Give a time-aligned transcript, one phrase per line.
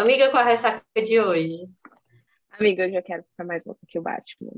[0.00, 1.68] Amiga, qual a ressaca de hoje?
[2.58, 4.52] Amiga, eu já quero ficar mais louca que o Batman.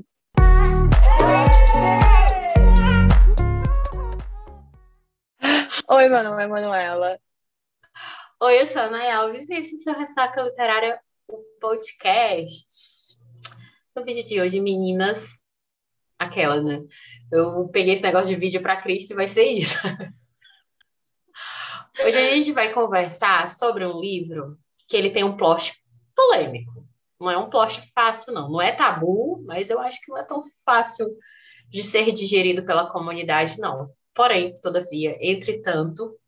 [5.89, 7.19] Oi, meu nome é Manuela.
[8.39, 13.17] Oi, eu sou a Nay Alves e esse é o seu Ressaca Literária, o podcast.
[13.93, 15.41] No vídeo de hoje, meninas,
[16.17, 16.81] aquela, né?
[17.29, 19.77] Eu peguei esse negócio de vídeo para Cristo e vai ser isso.
[21.99, 24.57] Hoje a gente vai conversar sobre um livro
[24.87, 25.73] que ele tem um plot
[26.15, 26.87] polêmico.
[27.19, 28.49] Não é um plot fácil, não.
[28.49, 31.07] Não é tabu, mas eu acho que não é tão fácil
[31.69, 33.89] de ser digerido pela comunidade, não.
[34.13, 36.19] Porém, todavia, entretanto,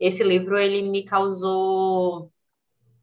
[0.00, 2.32] esse livro ele me causou.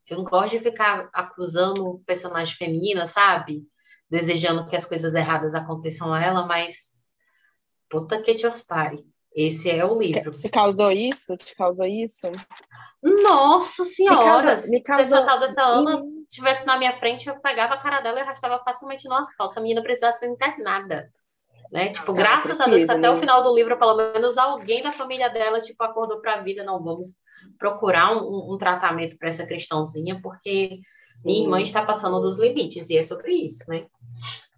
[0.09, 3.63] Eu não gosto de ficar acusando personagem feminina, sabe?
[4.09, 6.93] Desejando que as coisas erradas aconteçam a ela, mas
[7.89, 9.05] puta que te ospare.
[9.33, 10.31] Esse é o livro.
[10.31, 11.37] Te causou isso?
[11.37, 12.27] Te causou isso?
[13.01, 14.57] Nossa senhora!
[14.69, 18.01] Me causou, Se essa tal dessa Ana estivesse na minha frente, eu pegava a cara
[18.01, 19.53] dela e arrastava facilmente no asfalto.
[19.53, 21.09] Essa menina precisava ser internada.
[21.71, 21.89] Né?
[21.89, 23.09] Tipo, graças precisa, a Deus que até né?
[23.09, 26.65] o final do livro, pelo menos alguém da família dela, tipo, acordou para a vida,
[26.65, 27.15] não vamos
[27.57, 30.81] procurar um, um tratamento para essa cristãozinha, porque
[31.23, 33.85] minha irmã está passando dos limites, e é sobre isso, né?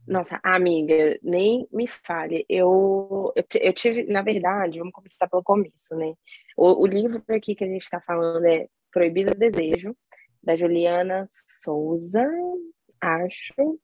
[0.08, 2.46] Nossa, amiga, nem me fale.
[2.50, 6.14] Eu, eu, eu, tive, na verdade, vamos começar pelo começo, né?
[6.58, 9.96] O, o livro aqui que a gente está falando é Proibido Desejo,
[10.42, 11.26] da Juliana
[11.62, 12.30] Souza,
[13.02, 13.80] acho.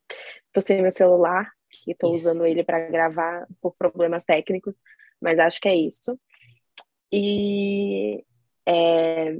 [0.51, 4.77] Tô sem meu celular, que estou usando ele para gravar por problemas técnicos,
[5.21, 6.19] mas acho que é isso.
[7.11, 8.23] E
[8.65, 9.37] é,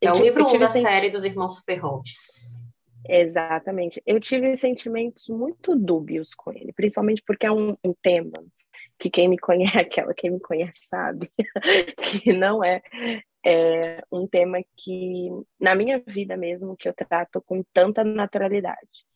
[0.00, 2.49] é o livro 1 um da série dos Irmãos Superholtz.
[3.08, 4.02] Exatamente.
[4.06, 8.44] Eu tive sentimentos muito dúbios com ele, principalmente porque é um, um tema
[8.98, 11.30] que quem me conhece, aquela quem me conhece sabe,
[12.22, 12.82] que não é,
[13.44, 15.28] é um tema que,
[15.58, 19.06] na minha vida mesmo, que eu trato com tanta naturalidade,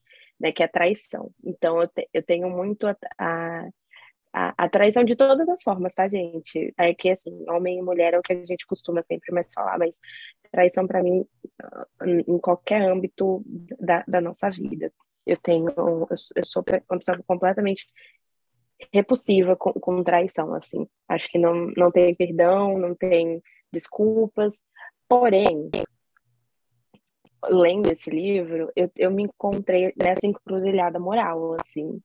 [0.40, 1.30] né, que é a traição.
[1.44, 3.68] Então, eu, te, eu tenho muito a, a,
[4.34, 6.74] a, traição de todas as formas, tá, gente?
[6.76, 9.78] É que, assim, homem e mulher é o que a gente costuma sempre mais falar,
[9.78, 9.98] mas
[10.50, 11.24] traição para mim
[12.26, 13.44] em qualquer âmbito
[13.78, 14.92] da, da nossa vida.
[15.24, 17.86] Eu tenho, eu sou uma pessoa completamente
[18.92, 20.86] repulsiva com, com traição, assim.
[21.08, 23.40] Acho que não, não tem perdão, não tem
[23.72, 24.60] desculpas.
[25.08, 25.70] Porém,
[27.50, 32.00] lendo esse livro, eu, eu me encontrei nessa encruzilhada moral, assim.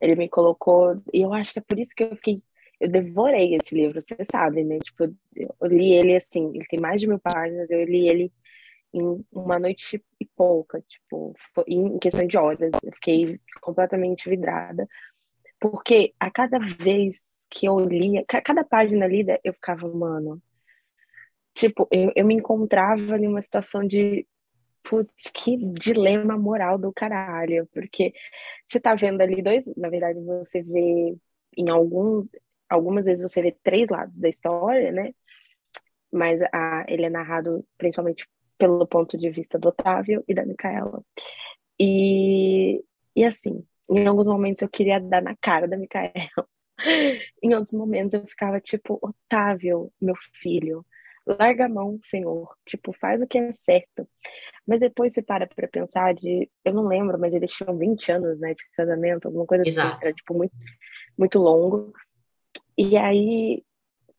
[0.00, 2.42] Ele me colocou, e eu acho que é por isso que eu fiquei
[2.80, 4.78] eu devorei esse livro, você sabe, né?
[4.78, 5.04] Tipo,
[5.36, 8.32] eu li ele assim, ele tem mais de mil páginas, eu li ele
[8.92, 11.34] em uma noite e pouca, tipo,
[11.66, 12.72] em questão de horas.
[12.82, 14.88] Eu fiquei completamente vidrada,
[15.60, 17.18] porque a cada vez
[17.50, 20.42] que eu lia, cada página lida, eu ficava, mano.
[21.54, 24.26] Tipo, eu, eu me encontrava em uma situação de
[24.82, 28.12] putz, que dilema moral do caralho, porque
[28.66, 31.16] você tá vendo ali dois, na verdade, você vê
[31.56, 32.28] em alguns,
[32.68, 35.12] algumas vezes você vê três lados da história, né?
[36.12, 41.02] Mas a, ele é narrado principalmente pelo ponto de vista do Otávio e da Micaela.
[41.78, 42.84] E,
[43.16, 46.12] e assim, em alguns momentos eu queria dar na cara da Micaela.
[47.42, 50.84] em outros momentos eu ficava tipo, Otávio, meu filho,
[51.38, 52.54] larga a mão, Senhor.
[52.66, 54.08] Tipo, faz o que é certo.
[54.66, 56.50] Mas depois você para pra pensar de.
[56.64, 59.96] Eu não lembro, mas eles tinham 20 anos, né, de casamento, alguma coisa assim, Exato.
[59.96, 60.06] assim.
[60.06, 60.54] Era, tipo, muito,
[61.18, 61.92] muito longo.
[62.76, 63.62] E aí,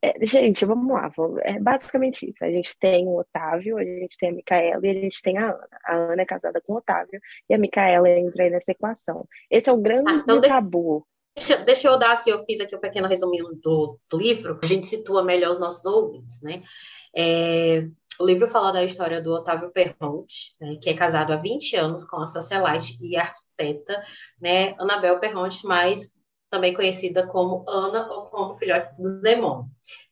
[0.01, 1.11] é, gente, vamos lá.
[1.44, 2.44] É basicamente isso.
[2.44, 5.51] A gente tem o Otávio, a gente tem a Micaela e a gente tem a
[5.51, 5.67] Ana.
[5.85, 9.28] A Ana é casada com o Otávio e a Micaela entra aí nessa equação.
[9.49, 11.05] Esse é o grande ah, então tabu.
[11.35, 14.66] Deixa, deixa, eu dar aqui, eu fiz aqui um pequeno resuminho do, do livro, a
[14.66, 16.61] gente situa melhor os nossos ouvintes, né?
[17.16, 17.88] É,
[18.19, 22.05] o livro fala da história do Otávio Perronte, né, que é casado há 20 anos
[22.05, 24.01] com a socialite e arquiteta,
[24.39, 29.66] né, Anabel Perronte, mais também conhecida como Ana ou como filhote do demônio.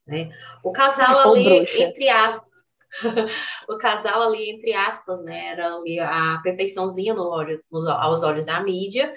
[0.07, 0.31] Né?
[0.63, 1.83] O casal ali, bruxa.
[1.83, 2.48] entre aspas,
[3.69, 8.45] o casal ali, entre aspas, né, era ali a perfeiçãozinha no olho, nos, aos olhos
[8.45, 9.13] da mídia,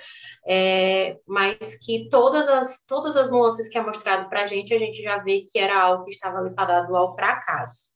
[0.46, 4.79] é, mas que todas as, todas as nuances que é mostrado para a gente, a
[4.79, 7.91] gente já vê que era algo que estava ali fadado ao fracasso.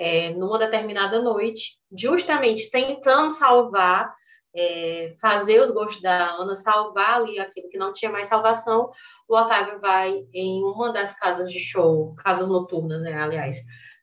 [0.00, 4.14] É, numa determinada noite, justamente tentando salvar
[4.54, 8.90] é, fazer os gostos da Ana, salvar ali aquilo que não tinha mais salvação,
[9.28, 13.58] o Otávio vai em uma das casas de show, casas noturnas, né, aliás,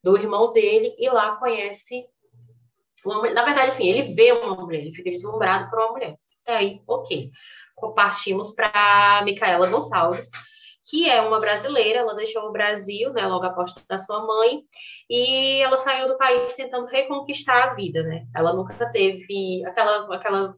[0.06, 2.06] do irmão dele, e lá conhece
[3.04, 6.16] uma, na verdade, assim, ele vê uma mulher, ele fica deslumbrado por uma mulher.
[6.44, 7.31] Até aí, ok.
[7.75, 10.30] Compartimos para Micaela Gonçalves,
[10.88, 14.62] que é uma brasileira, ela deixou o Brasil, né, logo após da sua mãe,
[15.10, 18.28] e ela saiu do país tentando reconquistar a vida, né?
[18.36, 20.56] Ela nunca teve aquela, aquela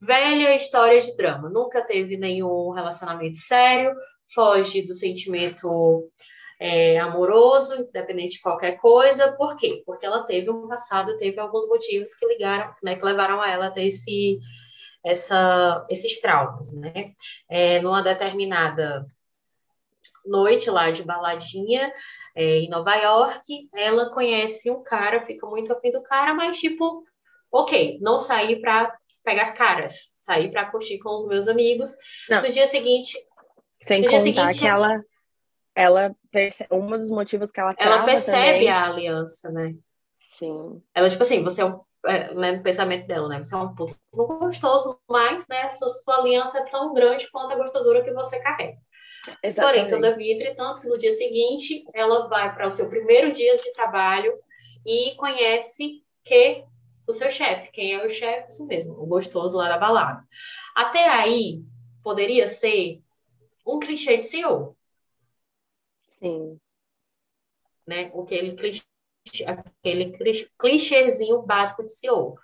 [0.00, 3.92] velha história de drama, nunca teve nenhum relacionamento sério,
[4.32, 6.08] foge do sentimento
[6.58, 9.32] é, amoroso, independente de qualquer coisa.
[9.32, 9.82] Por quê?
[9.84, 13.66] Porque ela teve um passado, teve alguns motivos que ligaram, né, que levaram a ela
[13.66, 14.38] a ter esse,
[15.04, 17.12] essa, esses traumas, né?
[17.48, 19.06] É, numa determinada
[20.24, 21.92] noite lá de baladinha
[22.34, 27.04] é, em Nova York, ela conhece um cara, fica muito afim do cara, mas tipo,
[27.52, 31.94] ok, não sair para pegar caras, sair para curtir com os meus amigos.
[32.28, 32.42] Não.
[32.42, 33.16] No dia seguinte,
[33.82, 35.02] sem no contar seguinte, que ela
[35.74, 38.68] ela percebe, um dos motivos que ela ela percebe também...
[38.68, 39.74] a aliança, né?
[40.38, 40.82] Sim.
[40.94, 43.42] Ela tipo assim, você é um é, né, no pensamento dela, né?
[43.42, 47.56] Você é um puto gostoso, mas né, sua, sua aliança é tão grande quanto a
[47.56, 48.76] gostosura que você carrega.
[49.42, 49.54] Exatamente.
[49.54, 54.34] Porém, todavia, entretanto, no dia seguinte, ela vai para o seu primeiro dia de trabalho
[54.84, 56.64] e conhece que
[57.06, 60.22] o seu chefe, quem é o chefe, isso mesmo, o gostoso lá da balada.
[60.74, 61.62] Até aí,
[62.02, 63.00] poderia ser
[63.66, 64.76] um clichê de CEO.
[66.24, 66.58] Sim.
[67.86, 68.10] Né?
[68.18, 68.82] Aquele clichê,
[69.46, 70.16] aquele
[70.58, 72.38] clichêzinho básico de CEO.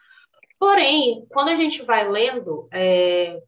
[0.58, 3.42] Porém, quando a gente vai lendo, é,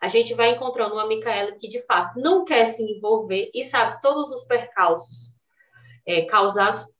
[0.00, 4.00] a gente vai encontrando uma Micaela que, de fato, não quer se envolver e sabe
[4.00, 5.34] todos os percalços
[6.06, 6.90] é, causados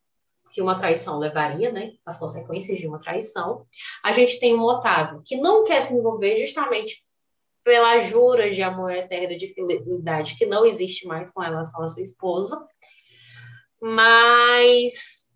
[0.52, 1.92] que uma traição levaria, né?
[2.04, 3.66] As consequências de uma traição.
[4.04, 7.02] A gente tem um Otávio que não quer se envolver justamente
[7.70, 12.02] pela jura de amor eterno, de fidelidade que não existe mais com relação à sua
[12.02, 12.60] esposa.
[13.80, 15.30] Mas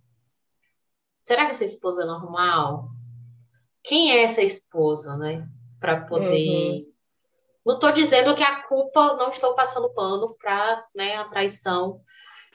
[1.22, 2.88] será que essa esposa é normal?
[3.84, 5.46] Quem é essa esposa, né?
[5.78, 6.81] Para poder.
[6.81, 6.92] Uhum.
[7.64, 12.00] Não estou dizendo que a culpa, não estou passando pano para né, a traição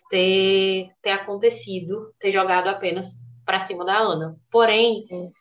[0.10, 3.14] ter, ter acontecido, ter jogado apenas
[3.46, 4.38] para cima da Ana.
[4.52, 5.32] Porém, uhum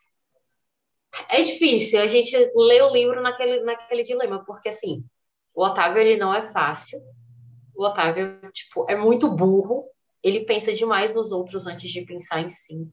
[1.29, 5.05] é difícil a gente ler o livro naquele, naquele dilema, porque assim,
[5.55, 7.01] o Otávio ele não é fácil.
[7.75, 9.85] O Otávio, tipo, é muito burro.
[10.23, 12.89] Ele pensa demais nos outros antes de pensar em si.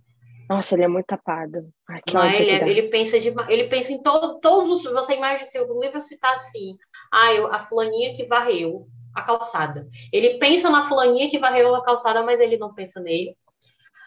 [0.50, 1.68] Nossa, ele é muito tapado.
[1.90, 4.92] Ai, Mas ele, é, ele pensa de, ele pensa em todo, todos os.
[4.92, 6.78] Você imagina se o livro citar assim,
[7.12, 9.88] ah, eu, a fulaninha que varreu a calçada.
[10.12, 13.36] Ele pensa na fulaninha que varreu a calçada, mas ele não pensa nele.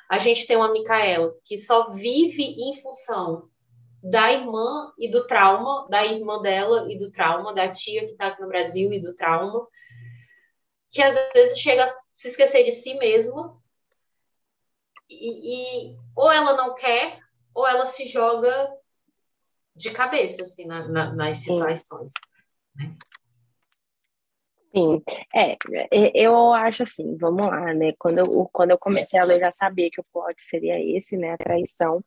[0.09, 3.49] A gente tem uma Micaela que só vive em função
[4.03, 8.29] da irmã e do trauma, da irmã dela e do trauma, da tia que está
[8.29, 9.67] aqui no Brasil e do trauma,
[10.91, 13.61] que às vezes chega a se esquecer de si mesma
[15.09, 17.19] e, e ou ela não quer
[17.55, 18.71] ou ela se joga
[19.75, 22.13] de cabeça assim na, na, nas situações.
[22.75, 22.97] Né?
[24.71, 25.03] Sim,
[25.35, 25.53] é,
[25.91, 27.95] é, eu acho assim, vamos lá, né?
[27.99, 31.33] Quando eu, quando eu comecei a ler, já sabia que o plot seria esse, né?
[31.33, 32.05] A traição.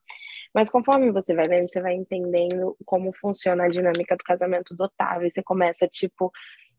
[0.53, 4.83] Mas conforme você vai vendo, você vai entendendo como funciona a dinâmica do casamento do
[4.83, 5.27] Otávio.
[5.27, 6.31] E você começa, tipo,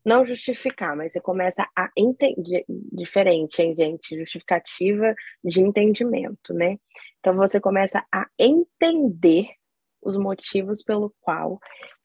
[0.05, 4.17] não justificar, mas você começa a entender diferente, hein, gente?
[4.17, 6.77] Justificativa de entendimento, né?
[7.19, 9.47] Então você começa a entender
[10.01, 11.59] os motivos pelo qual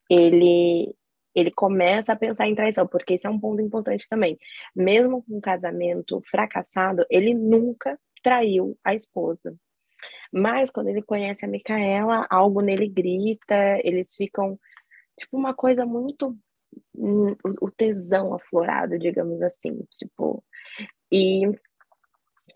[0.09, 0.95] ele
[1.35, 4.37] ele começa a pensar em traição, porque esse é um ponto importante também.
[4.75, 9.55] Mesmo com um casamento fracassado, ele nunca traiu a esposa.
[10.33, 14.59] Mas quando ele conhece a Micaela, algo nele grita, eles ficam
[15.19, 16.37] tipo uma coisa muito
[16.95, 20.45] hum, o tesão aflorado, digamos assim, tipo,
[21.13, 21.43] e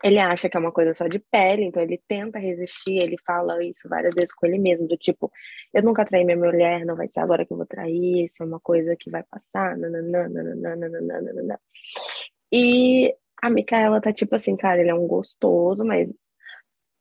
[0.03, 3.63] ele acha que é uma coisa só de pele, então ele tenta resistir, ele fala
[3.63, 5.31] isso várias vezes com ele mesmo, do tipo,
[5.73, 8.45] eu nunca traí minha mulher, não vai ser agora que eu vou trair, isso é
[8.45, 11.59] uma coisa que vai passar, nananana,
[12.51, 16.13] E a Micaela tá tipo assim, cara, ele é um gostoso, mas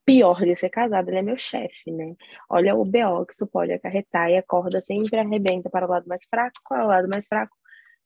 [0.04, 2.14] pior de ser casado, ele é meu chefe, né?
[2.48, 6.08] Olha o BO que isso pode acarretar e a corda sempre arrebenta para o lado
[6.08, 6.74] mais fraco.
[6.74, 7.56] É o lado mais fraco?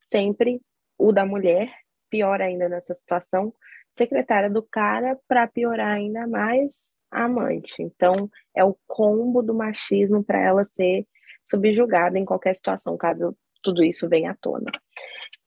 [0.01, 0.61] Sempre
[0.97, 1.71] o da mulher,
[2.09, 3.53] pior ainda nessa situação,
[3.93, 7.81] secretária do cara para piorar ainda mais a amante.
[7.81, 8.13] Então,
[8.55, 11.05] é o combo do machismo para ela ser
[11.43, 14.71] subjugada em qualquer situação, caso tudo isso venha à tona.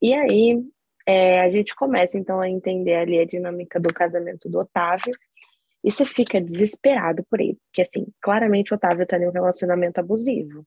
[0.00, 0.62] E aí,
[1.07, 5.14] é, a gente começa então a entender ali a dinâmica do casamento do Otávio,
[5.83, 9.99] e você fica desesperado por ele, porque assim, claramente o Otávio está em um relacionamento
[9.99, 10.67] abusivo.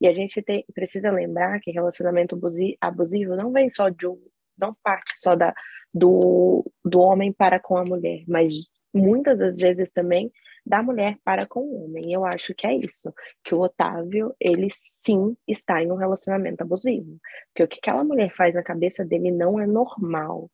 [0.00, 2.38] E a gente tem, precisa lembrar que relacionamento
[2.80, 4.18] abusivo não vem só de um,
[4.56, 5.52] não parte só da,
[5.92, 8.52] do, do homem para com a mulher, mas
[8.94, 10.30] muitas das vezes também
[10.64, 12.12] da mulher para com o homem.
[12.12, 17.18] Eu acho que é isso, que o Otávio, ele sim está em um relacionamento abusivo,
[17.48, 20.48] porque o que aquela mulher faz na cabeça dele não é normal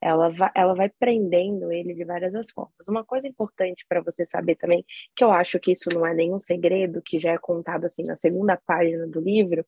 [0.00, 2.86] ela vai, ela vai prendendo ele de várias das formas.
[2.88, 6.40] Uma coisa importante para você saber também, que eu acho que isso não é nenhum
[6.40, 9.64] segredo, que já é contado assim na segunda página do livro,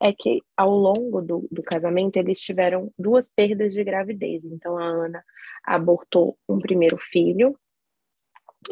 [0.00, 4.44] é que ao longo do, do casamento eles tiveram duas perdas de gravidez.
[4.44, 5.24] Então a Ana
[5.64, 7.56] abortou um primeiro filho,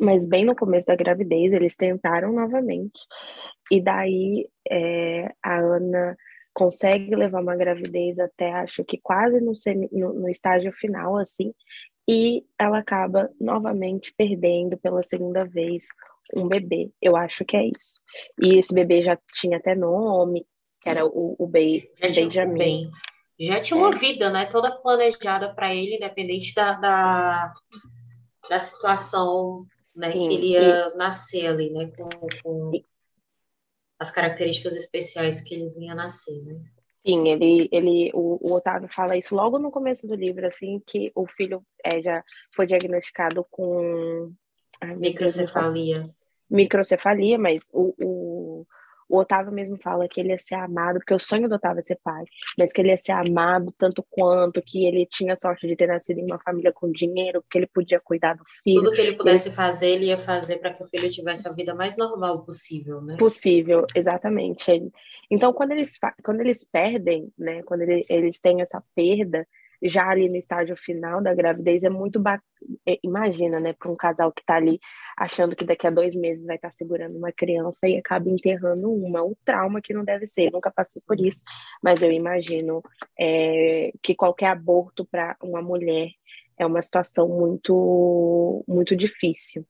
[0.01, 3.07] mas bem no começo da gravidez eles tentaram novamente,
[3.71, 6.17] e daí é, a Ana
[6.53, 11.53] consegue levar uma gravidez até acho que quase no, semi, no, no estágio final, assim,
[12.09, 15.87] e ela acaba novamente perdendo pela segunda vez
[16.35, 16.91] um bebê.
[17.01, 18.01] Eu acho que é isso.
[18.41, 20.47] E esse bebê já tinha até nome,
[20.81, 22.59] que era o, o Be Benjamin.
[22.59, 22.91] Bem.
[23.39, 23.97] Já tinha uma é.
[23.97, 24.45] vida, né?
[24.45, 27.55] Toda planejada para ele, independente da, da,
[28.49, 30.97] da situação né, Sim, que ele ia e...
[30.97, 31.91] nascer ali, né?
[31.97, 32.09] Com,
[32.43, 32.73] com
[34.01, 36.59] as características especiais que ele vinha nascer, né?
[37.07, 41.11] Sim, ele, ele, o, o, Otávio fala isso logo no começo do livro, assim, que
[41.15, 42.23] o filho é, já
[42.55, 44.33] foi diagnosticado com
[44.81, 46.11] ai, microcefalia.
[46.51, 48.67] Microcefalia, mas o, o,
[49.11, 51.83] o Otávio mesmo fala que ele ia ser amado, porque o sonho do Otávio é
[51.83, 52.25] ser pai,
[52.57, 56.19] mas que ele ia ser amado tanto quanto, que ele tinha sorte de ter nascido
[56.19, 58.85] em uma família com dinheiro, que ele podia cuidar do filho.
[58.85, 59.55] Tudo que ele pudesse ele...
[59.57, 63.17] fazer, ele ia fazer para que o filho tivesse a vida mais normal possível, né?
[63.17, 64.71] Possível, exatamente.
[65.31, 69.47] Então, quando eles, quando eles perdem, né, quando ele, eles têm essa perda,
[69.83, 72.45] já ali no estágio final da gravidez, é muito bacana.
[72.87, 74.79] É, imagina, né, para um casal que está ali
[75.17, 78.93] achando que daqui a dois meses vai estar tá segurando uma criança e acaba enterrando
[78.93, 79.23] uma.
[79.25, 81.43] O trauma que não deve ser, nunca passei por isso,
[81.83, 82.83] mas eu imagino
[83.19, 86.11] é, que qualquer aborto para uma mulher
[86.59, 89.67] é uma situação muito, muito difícil.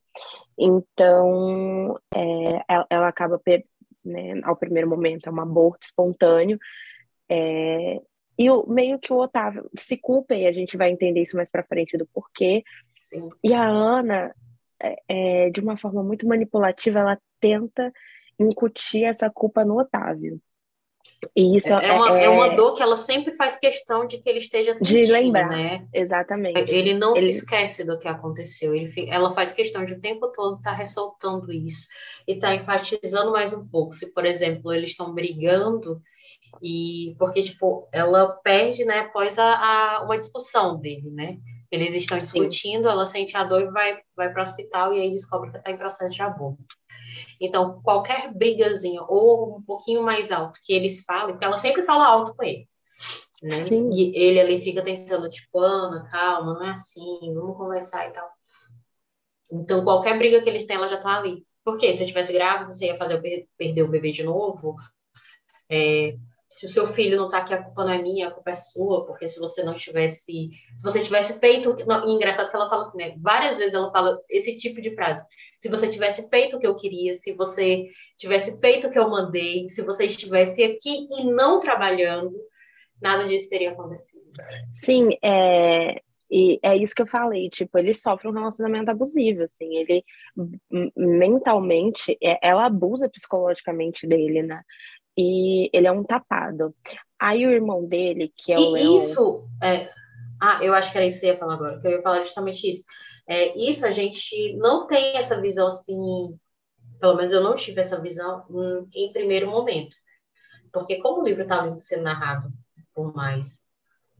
[0.58, 3.40] Então, é, ela, ela, acaba,
[4.04, 6.58] né, ao primeiro momento, é um aborto espontâneo,
[7.28, 8.00] é,
[8.40, 11.50] e o, meio que o Otávio se culpa, e a gente vai entender isso mais
[11.50, 12.64] para frente do porquê.
[12.96, 13.28] Sim.
[13.44, 14.34] E a Ana,
[14.82, 17.92] é, é, de uma forma muito manipulativa, ela tenta
[18.38, 20.40] incutir essa culpa no Otávio.
[21.36, 24.16] E isso é, é uma, é, é uma dor que ela sempre faz questão de
[24.16, 25.86] que ele esteja sentindo, de lembrar, né?
[25.92, 26.72] Exatamente.
[26.72, 27.30] Ele não ele...
[27.30, 28.74] se esquece do que aconteceu.
[28.74, 31.86] Ele, ela faz questão de o tempo todo estar tá ressaltando isso
[32.26, 33.92] e estar tá enfatizando mais um pouco.
[33.92, 36.00] Se, por exemplo, eles estão brigando
[36.62, 41.38] e porque, tipo, ela perde, né, após a, a uma discussão dele, né?
[41.70, 42.92] Eles estão discutindo, Sim.
[42.92, 45.70] ela sente a dor e vai, vai para o hospital e aí descobre que está
[45.70, 46.64] em processo de aborto.
[47.40, 52.06] Então, qualquer brigazinha ou um pouquinho mais alto que eles falem, porque ela sempre fala
[52.06, 52.68] alto com ele.
[53.42, 53.56] Né?
[53.92, 58.28] E ele ali fica tentando, tipo, Ana, calma, não é assim, vamos conversar e tal.
[59.50, 61.46] Então, qualquer briga que eles têm, ela já tá ali.
[61.64, 64.76] Porque se eu tivesse grávida, você ia fazer eu perder o bebê de novo.
[65.68, 66.16] É,
[66.50, 68.56] se o seu filho não está aqui, a culpa não é minha, a culpa é
[68.56, 72.82] sua, porque se você não tivesse, se você tivesse feito, não, engraçado que ela fala
[72.82, 73.14] assim, né?
[73.18, 75.24] Várias vezes ela fala esse tipo de frase.
[75.56, 77.86] Se você tivesse feito o que eu queria, se você
[78.18, 82.34] tivesse feito o que eu mandei, se você estivesse aqui e não trabalhando,
[83.00, 84.24] nada disso teria acontecido.
[84.72, 89.76] Sim, é, e é isso que eu falei, tipo, ele sofre um relacionamento abusivo, assim,
[89.76, 90.04] ele
[90.96, 94.62] mentalmente, é, ela abusa psicologicamente dele, né?
[95.16, 96.74] E ele é um tapado.
[97.18, 98.98] Aí o irmão dele, que é o e Leão...
[98.98, 99.90] isso, é...
[100.40, 102.22] ah, eu acho que era isso que eu ia falar agora, que eu ia falar
[102.22, 102.84] justamente isso.
[103.28, 106.36] É, isso a gente não tem essa visão assim,
[106.98, 108.44] pelo menos eu não tive essa visão
[108.94, 109.96] em, em primeiro momento.
[110.72, 112.50] Porque como o livro está sendo narrado
[112.94, 113.68] por mais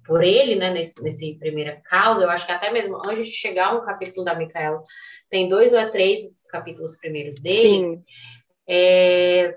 [0.05, 3.75] por ele, né, nesse, nesse primeira causa, eu acho que até mesmo antes de chegar
[3.75, 4.83] no capítulo da Micaela,
[5.29, 7.61] tem dois ou três capítulos primeiros dele.
[7.61, 8.03] Sim.
[8.67, 9.57] É,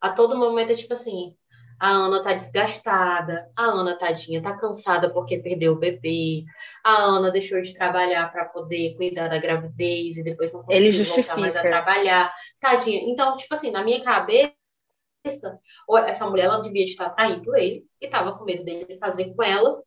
[0.00, 1.34] a todo momento é tipo assim,
[1.80, 6.44] a Ana tá desgastada, a Ana tadinha tá cansada porque perdeu o bebê,
[6.84, 11.38] a Ana deixou de trabalhar para poder cuidar da gravidez e depois não conseguiu voltar
[11.38, 13.00] mais a trabalhar, tadinha.
[13.10, 14.52] Então, tipo assim, na minha cabeça,
[16.06, 19.82] essa mulher ela devia estar traindo ele e tava com medo dele fazer com ela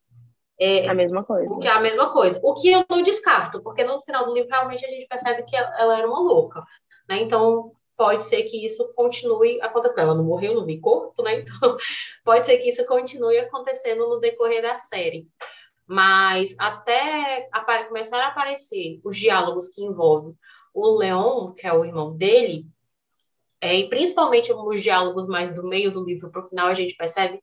[0.60, 1.52] é, a mesma coisa.
[1.52, 2.40] O que é a mesma coisa.
[2.44, 5.56] O que eu não descarto, porque no final do livro realmente a gente percebe que
[5.56, 6.60] ela era uma louca.
[7.10, 7.18] Né?
[7.18, 10.00] Então, pode ser que isso continue acontecendo.
[10.00, 11.40] Ela não morreu, não vi corpo, né?
[11.40, 11.78] Então,
[12.24, 15.28] pode ser que isso continue acontecendo no decorrer da série.
[15.86, 17.50] Mas até
[17.88, 20.36] começar a aparecer os diálogos que envolvem
[20.74, 22.66] o Leon, que é o irmão dele,
[23.62, 26.96] é, e principalmente os diálogos mais do meio do livro para o final, a gente
[26.96, 27.42] percebe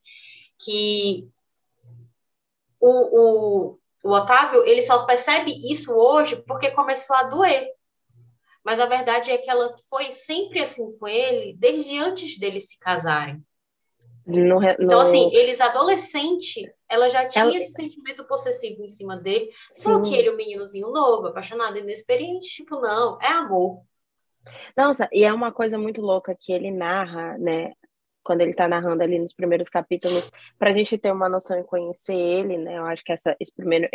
[0.59, 1.27] que
[2.79, 7.67] o, o, o Otávio, ele só percebe isso hoje porque começou a doer.
[8.63, 12.79] Mas a verdade é que ela foi sempre assim com ele desde antes deles se
[12.79, 13.43] casarem.
[14.25, 14.69] No, no...
[14.79, 17.57] Então, assim, eles adolescente, ela já tinha ela...
[17.57, 19.81] esse sentimento possessivo em cima dele, Sim.
[19.81, 23.81] só que ele, o um meninozinho novo, apaixonado, inexperiente, tipo, não, é amor.
[24.75, 27.73] Nossa, e é uma coisa muito louca que ele narra, né?
[28.23, 32.15] Quando ele tá narrando ali nos primeiros capítulos, pra gente ter uma noção e conhecer
[32.15, 32.77] ele, né?
[32.77, 33.89] Eu acho que essa, esse primeiro,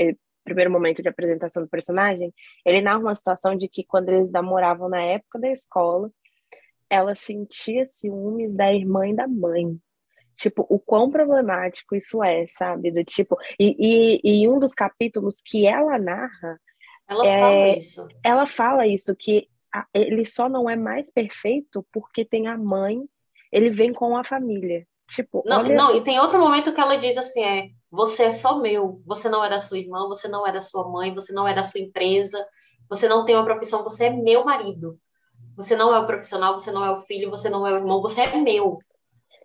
[0.46, 2.32] primeiro momento de apresentação do personagem,
[2.64, 6.10] ele narra uma situação de que quando eles namoravam na época da escola,
[6.88, 9.76] ela sentia ciúmes da irmã e da mãe.
[10.36, 12.90] Tipo, o quão problemático isso é, sabe?
[12.90, 13.74] Do tipo, e,
[14.24, 16.60] e, e um dos capítulos que ela narra.
[17.08, 18.08] Ela é, fala isso.
[18.22, 19.48] Ela fala isso, que
[19.92, 23.02] ele só não é mais perfeito porque tem a mãe,
[23.50, 24.86] ele vem com a família.
[25.08, 25.75] Tipo, não, olha...
[25.75, 29.28] não, e tem outro momento que ela diz assim: é, você é só meu, você
[29.28, 31.62] não é da sua irmã, você não é da sua mãe, você não é da
[31.62, 32.44] sua empresa,
[32.88, 34.98] você não tem uma profissão, você é meu marido.
[35.56, 38.02] Você não é o profissional, você não é o filho, você não é o irmão,
[38.02, 38.78] você é meu.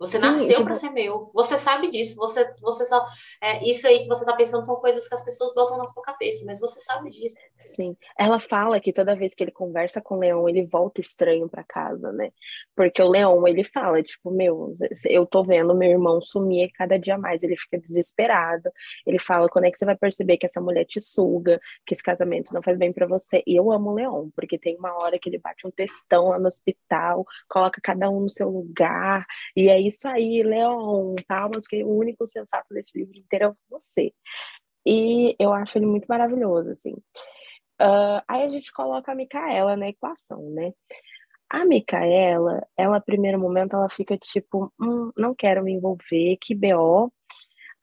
[0.01, 0.63] Você Sim, nasceu tipo...
[0.63, 1.29] para ser meu.
[1.31, 2.15] Você sabe disso.
[2.15, 3.05] Você, você só,
[3.39, 6.01] é, isso aí que você está pensando são coisas que as pessoas botam na sua
[6.01, 7.37] cabeça, mas você sabe disso.
[7.67, 7.95] Sim.
[8.17, 11.63] Ela fala que toda vez que ele conversa com o Leão, ele volta estranho para
[11.63, 12.31] casa, né?
[12.75, 17.15] Porque o Leão, ele fala, tipo, meu, eu tô vendo meu irmão sumir cada dia
[17.15, 17.43] mais.
[17.43, 18.71] Ele fica desesperado.
[19.05, 22.01] Ele fala, quando é que você vai perceber que essa mulher te suga, que esse
[22.01, 23.43] casamento não faz bem para você?
[23.45, 26.39] E eu amo o Leão, porque tem uma hora que ele bate um textão lá
[26.39, 31.83] no hospital, coloca cada um no seu lugar, e aí isso aí, Leon, palmas, que
[31.83, 34.13] o único sensato desse livro inteiro é você.
[34.85, 36.93] E eu acho ele muito maravilhoso, assim.
[37.81, 40.71] Uh, aí a gente coloca a Micaela na equação, né?
[41.49, 47.11] A Micaela, ela, primeiro momento, ela fica tipo, hum, não quero me envolver, que BO,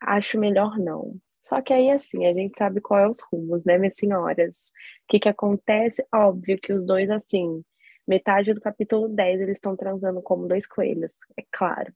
[0.00, 1.16] acho melhor não.
[1.44, 4.70] Só que aí, assim, a gente sabe qual é os rumos, né, minhas senhoras?
[5.04, 6.06] O que que acontece?
[6.14, 7.62] Óbvio que os dois, assim,
[8.08, 11.92] metade do capítulo 10 eles estão transando como dois coelhos, é claro.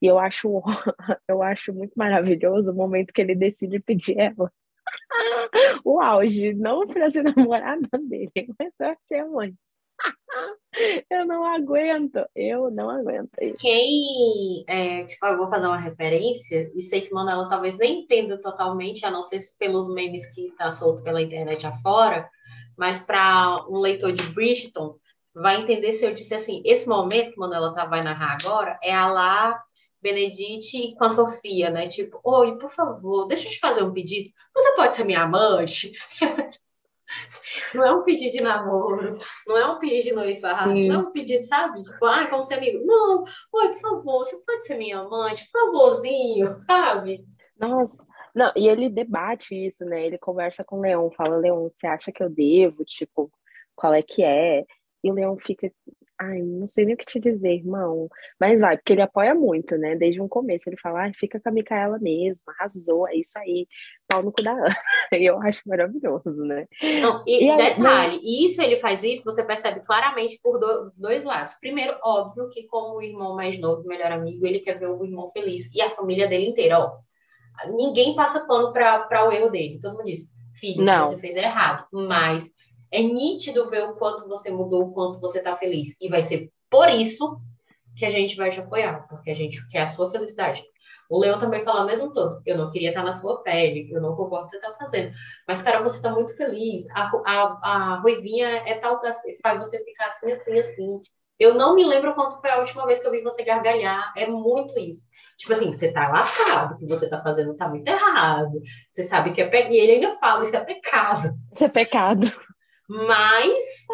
[0.00, 0.62] E eu acho,
[1.28, 4.52] eu acho muito maravilhoso o momento que ele decide pedir ela.
[5.84, 9.54] o auge, não para ser namorada dele, mas para ser mãe.
[11.08, 13.30] eu não aguento, eu não aguento.
[13.60, 18.40] Quem, é, tipo, eu vou fazer uma referência, e sei que Manuela talvez nem entenda
[18.40, 22.28] totalmente, a não ser pelos memes que tá solto pela internet afora,
[22.76, 24.96] mas para um leitor de Bridgeton,
[25.34, 28.94] vai entender se eu disse assim, esse momento que Manuela tá, vai narrar agora é
[28.94, 29.62] a lá
[30.00, 31.86] Benedite com a Sofia, né?
[31.86, 34.30] Tipo, oi, por favor, deixa eu te fazer um pedido.
[34.52, 35.92] Você pode ser minha amante?
[37.74, 41.12] Não é um pedido de namoro, não é um pedido de noivado, não é um
[41.12, 41.82] pedido, sabe?
[41.82, 42.80] Tipo, ai, vamos ser amigos.
[42.86, 47.22] Não, oi, por favor, você pode ser minha amante, por favorzinho, sabe?
[47.58, 48.02] Nossa,
[48.34, 50.06] não, e ele debate isso, né?
[50.06, 52.84] Ele conversa com o Leão, fala, Leão, você acha que eu devo?
[52.84, 53.30] Tipo,
[53.76, 54.64] qual é que é?
[55.02, 55.70] E o Leão fica,
[56.18, 58.08] ai, não sei nem o que te dizer, irmão.
[58.38, 59.96] Mas vai, porque ele apoia muito, né?
[59.96, 60.68] Desde um começo.
[60.68, 63.66] Ele fala, ai, fica com a Micaela mesmo, arrasou, é isso aí.
[64.06, 64.76] Pau no cu da Ana.
[65.12, 66.66] E eu acho maravilhoso, né?
[67.00, 70.92] Não, e, e aí, detalhe, e isso ele faz isso, você percebe claramente por do,
[70.96, 71.54] dois lados.
[71.54, 75.30] Primeiro, óbvio que como o irmão mais novo, melhor amigo, ele quer ver o irmão
[75.30, 75.68] feliz.
[75.74, 76.98] E a família dele inteira, ó.
[77.74, 79.78] Ninguém passa pano para o erro dele.
[79.80, 81.04] Todo mundo diz, filho, não.
[81.04, 81.86] você fez errado.
[81.92, 82.50] Mas
[82.92, 85.96] é nítido ver o quanto você mudou, o quanto você está feliz.
[86.00, 87.40] E vai ser por isso
[87.96, 90.62] que a gente vai te apoiar, porque a gente quer a sua felicidade.
[91.08, 92.40] O Leão também fala o mesmo todo.
[92.46, 94.74] Eu não queria estar na sua pele, eu não concordo com o que você está
[94.74, 95.12] fazendo.
[95.46, 96.86] Mas, cara, você está muito feliz.
[96.90, 99.10] A, a, a Ruivinha é tal que
[99.42, 101.02] faz você ficar assim, assim, assim.
[101.38, 104.12] Eu não me lembro quanto foi a última vez que eu vi você gargalhar.
[104.16, 105.10] É muito isso.
[105.36, 108.60] Tipo assim, você tá lascado, o que você tá fazendo tá muito errado.
[108.88, 109.72] Você sabe que é pecado.
[109.72, 111.34] E ele ainda fala, isso é pecado.
[111.52, 112.32] Isso é pecado
[112.88, 113.86] mas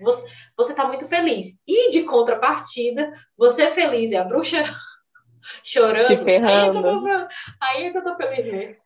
[0.00, 0.24] você,
[0.56, 1.58] você tá muito feliz.
[1.66, 4.62] E de contrapartida, você é feliz e a bruxa
[5.62, 6.06] chorando.
[6.06, 7.28] Se ferrando.
[7.60, 8.84] Aí é que eu tô, feliz mesmo.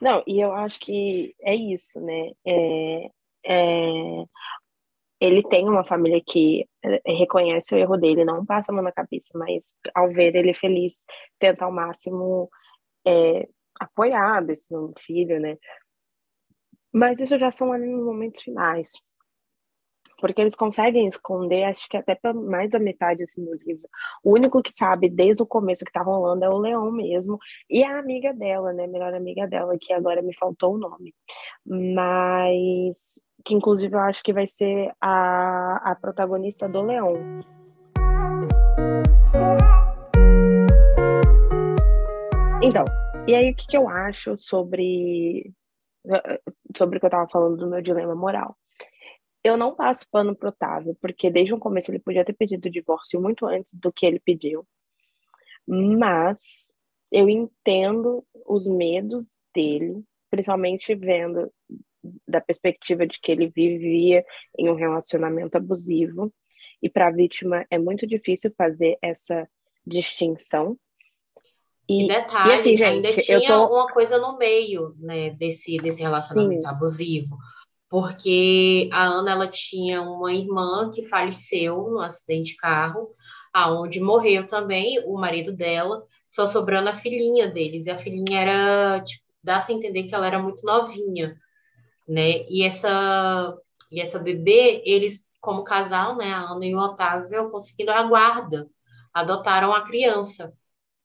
[0.00, 2.30] Não, e eu acho que é isso, né?
[2.46, 3.10] É,
[3.46, 4.24] é,
[5.20, 6.66] ele tem uma família que
[7.06, 11.04] reconhece o erro dele, não passa a mão na cabeça, mas ao ver ele feliz,
[11.38, 12.50] tenta ao máximo
[13.06, 13.48] é,
[13.80, 15.56] apoiar do filho, né?
[16.96, 18.90] Mas isso já são ali nos momentos finais.
[20.18, 23.86] Porque eles conseguem esconder, acho que até mais da metade assim, do livro.
[24.24, 27.38] O único que sabe desde o começo que tá rolando é o Leão mesmo.
[27.68, 28.86] E a amiga dela, né?
[28.86, 31.14] Melhor amiga dela, que agora me faltou o nome.
[31.66, 37.12] Mas que inclusive eu acho que vai ser a, a protagonista do Leão.
[42.62, 42.86] Então,
[43.28, 45.52] e aí o que, que eu acho sobre
[46.76, 48.56] sobre o que eu tava falando do meu dilema moral.
[49.42, 52.70] Eu não passo pano pro Otávio, porque desde o começo ele podia ter pedido o
[52.70, 54.66] divórcio muito antes do que ele pediu.
[55.66, 56.72] Mas
[57.12, 61.52] eu entendo os medos dele, principalmente vendo
[62.26, 64.24] da perspectiva de que ele vivia
[64.58, 66.32] em um relacionamento abusivo.
[66.82, 69.48] E para a vítima é muito difícil fazer essa
[69.86, 70.78] distinção.
[71.88, 73.66] E, e detalhe, e assim, gente, ainda tinha tô...
[73.66, 76.68] uma coisa no meio né, desse, desse relacionamento Sim.
[76.68, 77.36] abusivo,
[77.88, 83.14] porque a Ana ela tinha uma irmã que faleceu no acidente de carro,
[83.52, 89.00] aonde morreu também o marido dela, só sobrando a filhinha deles, e a filhinha era,
[89.00, 91.36] tipo, dá-se a entender que ela era muito novinha,
[92.08, 93.56] né, e essa,
[93.92, 98.68] e essa bebê, eles, como casal, né, a Ana e o Otávio, conseguindo a guarda,
[99.14, 100.52] adotaram a criança,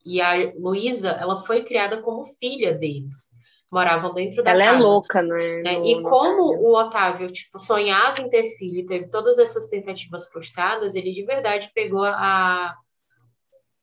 [0.06, 3.30] e a Luísa, ela foi criada como filha deles.
[3.72, 4.76] Moravam dentro da ela casa.
[4.76, 5.62] Ela é louca, né?
[5.64, 5.74] né?
[5.86, 10.94] E como o Otávio, tipo, sonhava em ter filho e teve todas essas tentativas frustradas,
[10.94, 12.76] ele de verdade pegou a,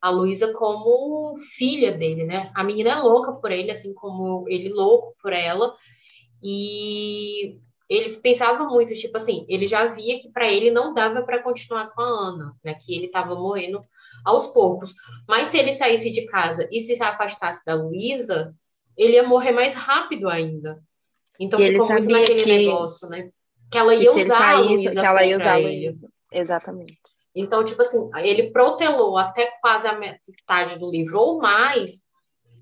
[0.00, 2.50] a Luísa como filha dele, né?
[2.54, 5.74] A menina é louca por ele, assim como ele louco por ela.
[6.42, 11.42] E ele pensava muito, tipo assim, ele já via que para ele não dava para
[11.42, 12.74] continuar com a Ana, né?
[12.74, 13.82] Que ele estava morrendo
[14.28, 14.94] aos poucos.
[15.26, 18.54] Mas se ele saísse de casa e se afastasse da Luísa,
[18.96, 20.82] ele ia morrer mais rápido ainda.
[21.40, 23.30] Então e ficou muito naquele que, negócio, né?
[23.70, 25.00] Que ela ia que usar saísse, a Luísa.
[25.00, 25.92] Que ela ia usar ele.
[26.32, 26.98] Exatamente.
[27.34, 32.02] Então, tipo assim, ele protelou até quase a metade do livro ou mais,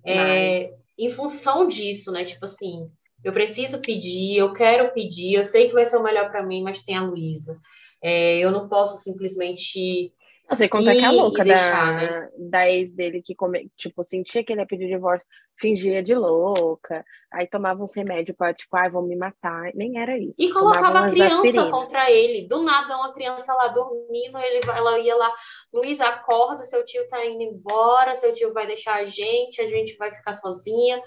[0.04, 2.24] é, em função disso, né?
[2.24, 2.90] Tipo assim,
[3.24, 6.62] eu preciso pedir, eu quero pedir, eu sei que vai ser o melhor para mim,
[6.62, 7.58] mas tem a Luísa.
[8.02, 10.12] É, eu não posso simplesmente
[10.48, 12.30] não sei conta que a louca deixar, da, né?
[12.38, 15.26] da ex dele que, come, tipo, sentia que ele ia pedir divórcio,
[15.58, 19.70] fingia de louca, aí tomava uns remédios para, tipo, ai, vão me matar.
[19.74, 20.40] Nem era isso.
[20.40, 21.70] E colocava a criança aspirina.
[21.70, 22.46] contra ele.
[22.46, 25.32] Do nada, uma criança lá dormindo, ele, ela ia lá,
[25.72, 29.96] Luiz, acorda, seu tio tá indo embora, seu tio vai deixar a gente, a gente
[29.96, 31.00] vai ficar sozinha.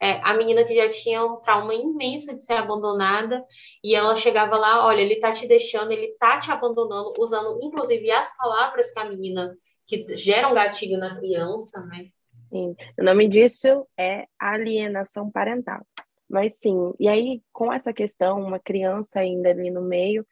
[0.00, 3.44] É, a menina que já tinha um trauma imenso de ser abandonada,
[3.82, 8.10] e ela chegava lá, olha, ele tá te deixando, ele tá te abandonando, usando inclusive
[8.10, 12.08] as palavras que a menina que geram gatilho na criança, né?
[12.48, 15.86] Sim, o nome disso é alienação parental.
[16.28, 20.26] Mas sim, e aí com essa questão, uma criança ainda ali no meio,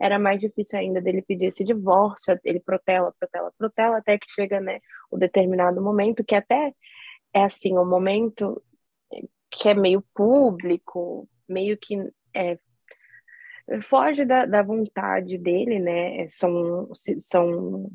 [0.00, 4.60] era mais difícil ainda dele pedir esse divórcio, ele protela, protela, protela, até que chega,
[4.60, 4.78] né,
[5.10, 6.72] o determinado momento, que até
[7.32, 8.62] é assim, um momento
[9.50, 11.96] que é meio público, meio que
[12.34, 12.58] é,
[13.82, 16.26] foge da, da vontade dele, né?
[16.28, 17.90] São, são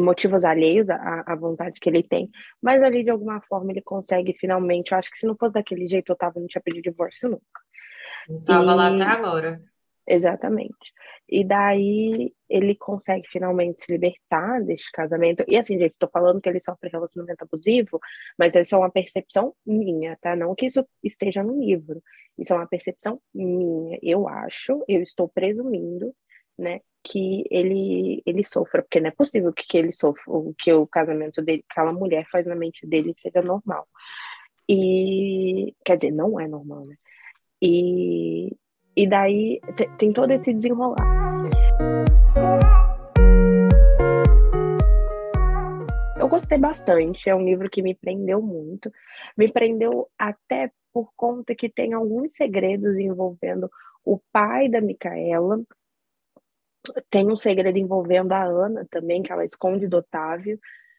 [0.00, 2.30] motivos alheios à, à vontade que ele tem,
[2.62, 4.92] mas ali de alguma forma ele consegue finalmente.
[4.92, 7.60] Eu acho que se não fosse daquele jeito, eu tava, não tinha pedido divórcio nunca.
[8.28, 9.62] Estava lá até agora.
[10.10, 10.94] Exatamente.
[11.28, 15.44] E daí ele consegue finalmente se libertar deste casamento.
[15.46, 18.00] E assim, gente, tô falando que ele sofre relacionamento abusivo,
[18.38, 20.34] mas essa é uma percepção minha, tá?
[20.34, 22.02] Não que isso esteja no livro.
[22.38, 23.98] Isso é uma percepção minha.
[24.02, 26.14] Eu acho, eu estou presumindo,
[26.58, 30.22] né, que ele ele sofra, porque não é possível que, que ele sofra,
[30.58, 33.84] que o casamento dele, que aquela mulher faz na mente dele seja normal.
[34.68, 36.96] E quer dizer, não é normal, né?
[37.62, 38.56] E
[38.98, 39.60] e daí
[39.96, 40.98] tem todo esse desenrolar.
[46.18, 48.90] Eu gostei bastante, é um livro que me prendeu muito.
[49.36, 53.70] Me prendeu até por conta que tem alguns segredos envolvendo
[54.04, 55.60] o pai da Micaela.
[57.08, 60.58] Tem um segredo envolvendo a Ana também, que ela esconde do Otávio,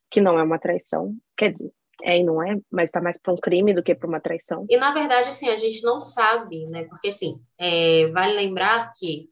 [0.10, 1.18] que não é uma traição.
[1.36, 4.08] Quer dizer, é e não é, mas está mais para um crime do que para
[4.08, 4.66] uma traição.
[4.70, 6.86] E na verdade, assim, a gente não sabe, né?
[6.86, 9.28] Porque assim, é, vale lembrar que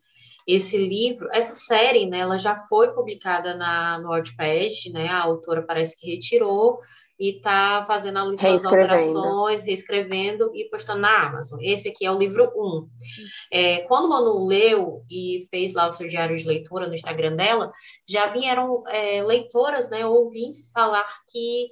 [0.48, 5.10] esse livro, essa série, né, ela já foi publicada na, no Wattpad, né?
[5.10, 6.80] A autora parece que retirou
[7.20, 11.60] e está fazendo ali suas alterações, reescrevendo e postando na Amazon.
[11.62, 12.62] Esse aqui é o livro 1.
[12.64, 12.90] Um.
[13.52, 17.36] É, quando o Manu leu e fez lá o seu diário de leitura no Instagram
[17.36, 17.72] dela,
[18.08, 21.70] já vieram é, leitoras, né, ouvintes falar que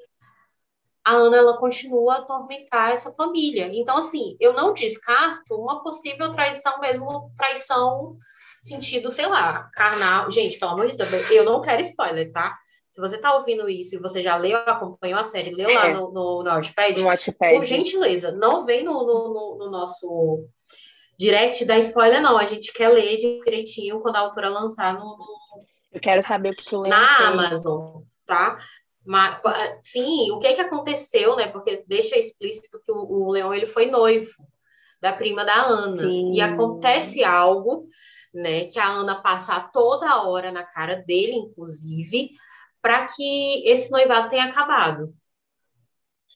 [1.06, 3.70] a Ana ela continua a atormentar essa família.
[3.72, 8.18] Então, assim, eu não descarto uma possível traição, mesmo traição
[8.60, 10.32] sentido, sei lá, carnal.
[10.32, 12.58] Gente, pelo amor de Deus, eu não quero spoiler, tá?
[12.92, 15.74] Se você tá ouvindo isso e você já leu, acompanhou a série, leu é.
[15.74, 16.96] lá no, no, no Watchpad,
[17.54, 20.48] por gentileza, não vem no, no, no, nosso
[21.20, 22.38] direct da spoiler, não.
[22.38, 25.18] A gente quer ler direitinho quando a autora lançar no...
[25.92, 28.58] Eu quero saber o que tu Na Amazon, tá?
[29.06, 29.40] Mas,
[29.82, 31.48] sim, o que que aconteceu, né?
[31.48, 34.34] Porque deixa explícito que o, o Leão ele foi noivo
[35.00, 36.02] da prima da Ana.
[36.02, 36.34] Sim.
[36.34, 37.88] E acontece algo,
[38.34, 38.66] né?
[38.66, 42.32] Que a Ana passa toda hora na cara dele, inclusive,
[42.82, 45.14] para que esse noivado tenha acabado.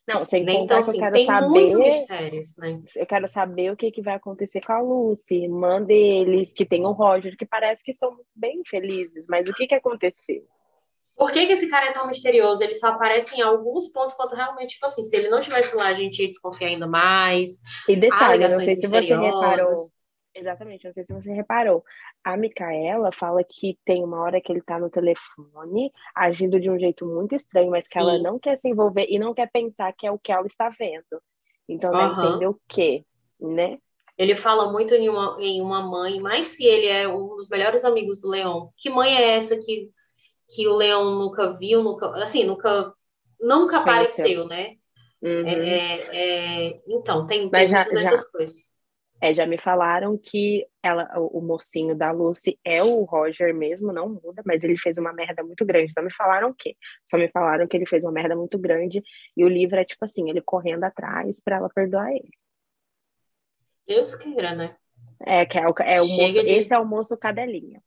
[0.08, 1.48] Não, sem contar então, que eu assim, quero saber.
[1.48, 2.82] Muitos mistérios, né?
[2.96, 6.84] Eu quero saber o que, que vai acontecer com a Lucy, irmã deles, que tem
[6.84, 10.48] o Roger, que parece que estão bem felizes, mas o que, que aconteceu?
[11.20, 12.64] Por que, que esse cara é tão misterioso?
[12.64, 15.88] Ele só aparece em alguns pontos, quando realmente, tipo assim, se ele não estivesse lá,
[15.88, 17.60] a gente ia desconfiar ainda mais.
[17.90, 19.74] E detalhe, não sei se você reparou.
[20.34, 21.84] Exatamente, não sei se você reparou.
[22.24, 26.80] A Micaela fala que tem uma hora que ele tá no telefone, agindo de um
[26.80, 28.08] jeito muito estranho, mas que Sim.
[28.08, 30.70] ela não quer se envolver e não quer pensar que é o que ela está
[30.70, 31.22] vendo.
[31.68, 31.98] Então, uhum.
[31.98, 33.04] né, entender o quê,
[33.38, 33.78] né?
[34.18, 37.84] Ele fala muito em uma, em uma mãe, mas se ele é um dos melhores
[37.84, 39.90] amigos do Leão, que mãe é essa que
[40.50, 42.94] que o Leão nunca viu, nunca, assim, nunca,
[43.40, 44.76] nunca apareceu, né?
[45.22, 45.46] Uhum.
[45.46, 48.74] É, é, é então, tem, tem já, muitas dessas já, coisas.
[49.22, 53.92] É, já me falaram que ela, o, o, mocinho da Lucy é o Roger mesmo,
[53.92, 55.92] não muda, mas ele fez uma merda muito grande.
[55.96, 56.76] Não me falaram o quê?
[57.04, 59.04] Só me falaram que ele fez uma merda muito grande
[59.36, 62.32] e o livro é tipo assim, ele correndo atrás para ela perdoar ele.
[63.86, 64.78] Deus queira, né?
[65.26, 66.52] É, que é, o, é o moço, de...
[66.54, 67.84] esse é o moço cadelinha.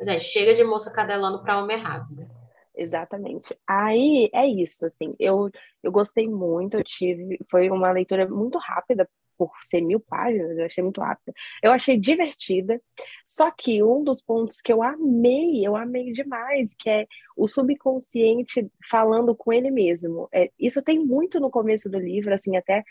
[0.00, 2.28] É, chega de moça cadelando para homem errado, né?
[2.76, 3.56] Exatamente.
[3.66, 5.48] Aí é isso, assim, eu,
[5.82, 10.64] eu gostei muito, eu tive, foi uma leitura muito rápida, por ser mil páginas, eu
[10.64, 11.32] achei muito rápida.
[11.62, 12.80] Eu achei divertida,
[13.26, 18.68] só que um dos pontos que eu amei, eu amei demais, que é o subconsciente
[18.88, 20.28] falando com ele mesmo.
[20.32, 22.84] É, isso tem muito no começo do livro, assim, até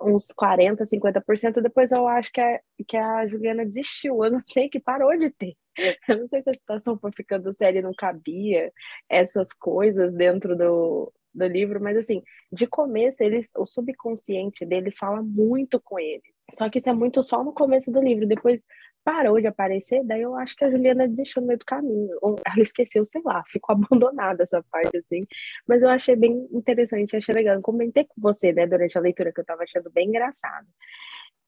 [0.00, 4.68] uns 40, 50%, depois eu acho que a, que a Juliana desistiu, eu não sei
[4.68, 5.54] que parou de ter.
[6.08, 8.72] Eu não sei se a situação foi ficando séria não cabia
[9.10, 15.22] essas coisas dentro do, do livro, mas assim, de começo, eles, o subconsciente deles fala
[15.22, 16.34] muito com eles.
[16.54, 18.64] Só que isso é muito só no começo do livro, depois
[19.06, 22.18] parou de aparecer, daí eu acho que a Juliana desistiu no meio do caminho.
[22.20, 25.24] Ou ela esqueceu, sei lá, ficou abandonada essa parte, assim.
[25.64, 27.54] Mas eu achei bem interessante, achei legal.
[27.54, 30.66] Eu comentei com você, né, durante a leitura, que eu tava achando bem engraçado.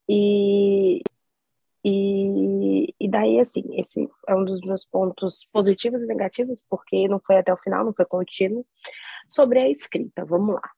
[0.08, 1.02] E,
[1.84, 7.18] e, e daí, assim, esse é um dos meus pontos positivos e negativos, porque não
[7.18, 8.64] foi até o final, não foi contínuo.
[9.28, 10.70] Sobre a escrita, vamos lá.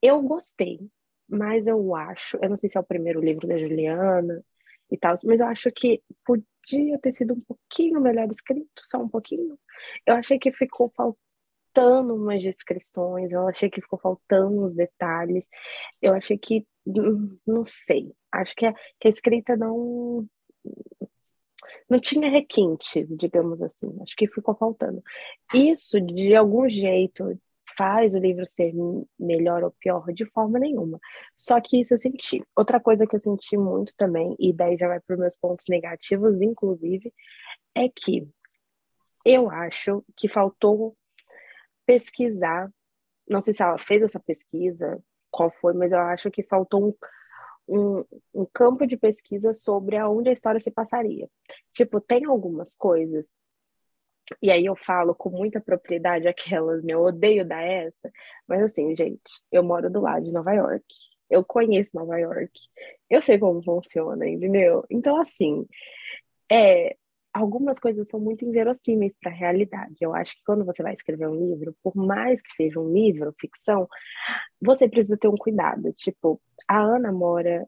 [0.00, 0.78] Eu gostei,
[1.28, 4.44] mas eu acho, eu não sei se é o primeiro livro da Juliana
[4.90, 9.08] e tal, mas eu acho que podia ter sido um pouquinho melhor escrito, só um
[9.08, 9.58] pouquinho.
[10.06, 15.48] Eu achei que ficou faltando umas descrições, eu achei que ficou faltando uns detalhes,
[16.00, 20.26] eu achei que, hum, não sei, acho que a, que a escrita não
[21.88, 23.88] não tinha requintes, digamos assim.
[24.02, 25.02] Acho que ficou faltando.
[25.54, 27.38] Isso, de algum jeito,
[27.76, 28.72] faz o livro ser
[29.18, 30.98] melhor ou pior de forma nenhuma.
[31.36, 32.42] Só que isso eu senti.
[32.56, 35.66] Outra coisa que eu senti muito também, e daí já vai para os meus pontos
[35.68, 37.12] negativos, inclusive,
[37.74, 38.28] é que
[39.24, 40.96] eu acho que faltou
[41.84, 42.70] pesquisar.
[43.28, 46.94] Não sei se ela fez essa pesquisa, qual foi, mas eu acho que faltou um,
[47.68, 48.04] um,
[48.42, 51.28] um campo de pesquisa sobre aonde a história se passaria.
[51.72, 53.26] Tipo, tem algumas coisas
[54.42, 56.94] e aí eu falo com muita propriedade aquelas, né?
[56.94, 58.10] Eu odeio dar essa,
[58.46, 59.20] mas assim, gente,
[59.52, 60.84] eu moro do lado de Nova York.
[61.28, 62.52] Eu conheço Nova York.
[63.10, 64.84] Eu sei como funciona, entendeu?
[64.90, 65.66] Então, assim,
[66.50, 66.96] é,
[67.32, 69.96] algumas coisas são muito inverossímeis para a realidade.
[70.00, 73.34] Eu acho que quando você vai escrever um livro, por mais que seja um livro,
[73.40, 73.88] ficção,
[74.60, 75.92] você precisa ter um cuidado.
[75.94, 77.66] Tipo, a Ana mora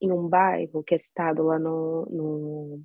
[0.00, 2.82] em um bairro que é citado lá no, no...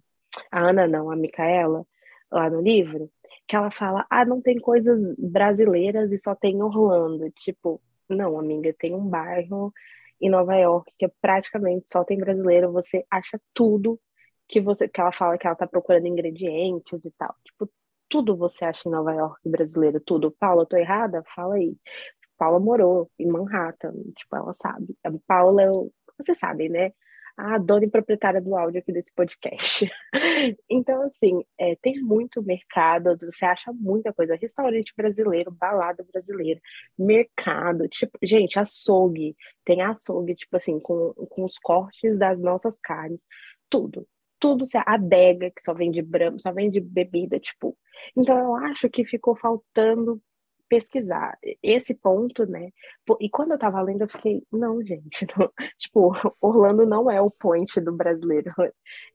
[0.52, 1.86] A Ana não, a Micaela,
[2.32, 3.12] lá no livro,
[3.48, 7.30] que ela fala: ah, não tem coisas brasileiras e só tem Orlando.
[7.32, 9.74] Tipo, não, amiga, tem um bairro
[10.22, 14.00] em Nova York que é praticamente só tem brasileiro, você acha tudo
[14.48, 17.36] que você que ela fala que ela tá procurando ingredientes e tal.
[17.44, 17.70] Tipo,
[18.10, 20.32] tudo você acha em Nova York brasileiro, tudo.
[20.32, 21.24] Paula, eu tô errada?
[21.36, 21.76] Fala aí.
[22.38, 24.96] Paula morou em Manhattan, tipo, ela sabe.
[25.06, 26.92] A Paula, eu, você sabe, né?
[27.38, 29.90] A dona e proprietária do áudio aqui desse podcast.
[30.70, 34.36] então, assim, é, tem muito mercado, você acha muita coisa.
[34.36, 36.60] Restaurante brasileiro, balada brasileira,
[36.98, 39.36] mercado, tipo, gente, açougue.
[39.66, 43.26] Tem açougue, tipo assim, com, com os cortes das nossas carnes,
[43.70, 44.08] tudo.
[44.40, 47.78] Tudo, a adega, que só vende bramo, só vende bebida, tipo.
[48.18, 50.20] Então, eu acho que ficou faltando
[50.72, 52.70] pesquisar esse ponto, né?
[53.20, 55.52] E quando eu tava lendo, eu fiquei, não, gente, não.
[55.78, 58.54] tipo, Orlando não é o point do brasileiro.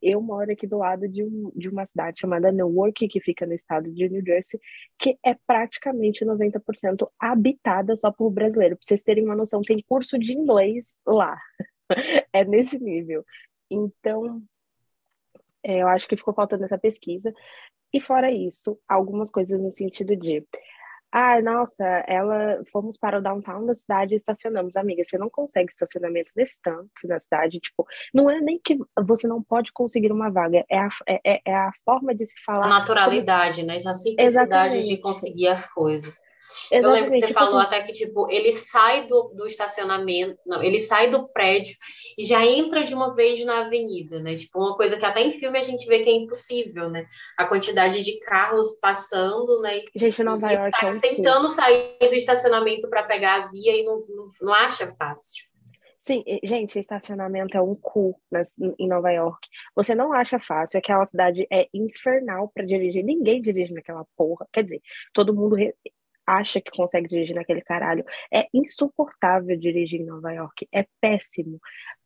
[0.03, 3.55] Eu moro aqui do lado de, um, de uma cidade chamada Newark, que fica no
[3.55, 4.61] estado de New Jersey,
[4.99, 8.77] que é praticamente 90% habitada só por brasileiro.
[8.77, 11.38] Pra vocês terem uma noção, tem curso de inglês lá.
[12.35, 13.25] é nesse nível.
[13.71, 14.42] Então,
[15.64, 17.33] é, eu acho que ficou faltando essa pesquisa.
[17.95, 20.45] E fora isso, algumas coisas no sentido de
[21.18, 24.76] ah, nossa, ela fomos para o downtown da cidade e estacionamos.
[24.76, 27.59] Amiga, você não consegue estacionamento nesse tanto na cidade.
[27.59, 31.40] Tipo, não é nem que você não pode conseguir uma vaga, é a, é, é,
[31.46, 32.66] é a forma de se falar.
[32.66, 33.68] A naturalidade, como...
[33.68, 33.76] né?
[33.76, 34.88] A simplicidade Exatamente.
[34.88, 36.20] de conseguir as coisas.
[36.70, 36.85] Exatamente.
[36.85, 37.66] Eu lembro que você tipo falou assim...
[37.66, 41.76] até que, tipo, ele sai do, do estacionamento, não, ele sai do prédio
[42.16, 44.35] e já entra de uma vez na avenida, né?
[44.35, 47.06] Tipo, uma coisa que até em filme a gente vê que é impossível, né?
[47.38, 49.82] A quantidade de carros passando, né?
[49.94, 50.80] Gente, Nova York.
[50.80, 54.90] Tá é tentando sair do estacionamento para pegar a via e não, não, não acha
[54.92, 55.44] fácil.
[56.06, 59.48] Sim, gente, estacionamento é um cu nas, em Nova York.
[59.74, 63.04] Você não acha fácil, aquela cidade é infernal para dirigir.
[63.04, 64.46] Ninguém dirige naquela porra.
[64.52, 64.80] Quer dizer,
[65.12, 65.56] todo mundo
[66.26, 68.04] acha que consegue dirigir naquele caralho.
[68.32, 70.68] É insuportável dirigir em Nova York.
[70.72, 71.60] É péssimo.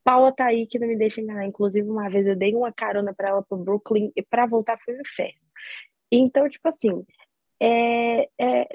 [0.04, 1.46] Paula tá aí que não me deixa enganar.
[1.46, 4.96] Inclusive, uma vez eu dei uma carona para ela pro Brooklyn e para voltar foi
[4.96, 5.40] um inferno.
[6.12, 7.04] Então, tipo assim,
[7.62, 8.68] é, é,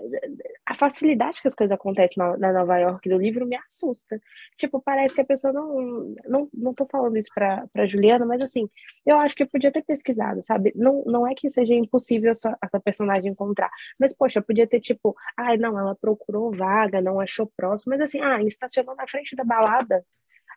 [0.63, 4.21] a facilidade que as coisas acontecem na, na, Nova York do livro me assusta.
[4.58, 6.15] Tipo, parece que a pessoa não.
[6.28, 8.69] Não, não tô falando isso pra, pra Juliana, mas assim,
[9.06, 10.71] eu acho que eu podia ter pesquisado, sabe?
[10.76, 15.15] Não, não é que seja impossível essa, essa personagem encontrar, mas poxa, podia ter tipo,
[15.36, 19.36] ai, ah, não, ela procurou vaga, não achou próximo, mas assim, ah, estacionou na frente
[19.36, 20.06] da balada.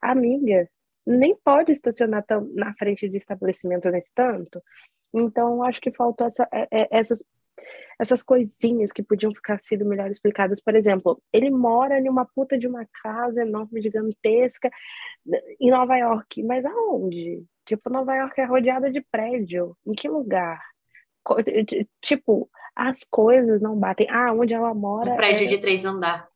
[0.03, 0.69] Amiga,
[1.07, 4.63] nem pode estacionar tão, na frente de estabelecimento nesse tanto.
[5.15, 7.25] Então, acho que faltou essa, é, é, essas
[7.99, 10.61] essas coisinhas que podiam ficar sido melhor explicadas.
[10.61, 14.71] Por exemplo, ele mora em uma puta de uma casa enorme, gigantesca,
[15.61, 16.43] em Nova York.
[16.43, 17.45] Mas aonde?
[17.65, 19.77] Tipo, Nova York é rodeada de prédio.
[19.87, 20.63] Em que lugar?
[22.01, 24.07] Tipo, as coisas não batem.
[24.11, 25.13] Ah, onde ela mora.
[25.13, 25.49] Um prédio é...
[25.49, 26.29] de três andar.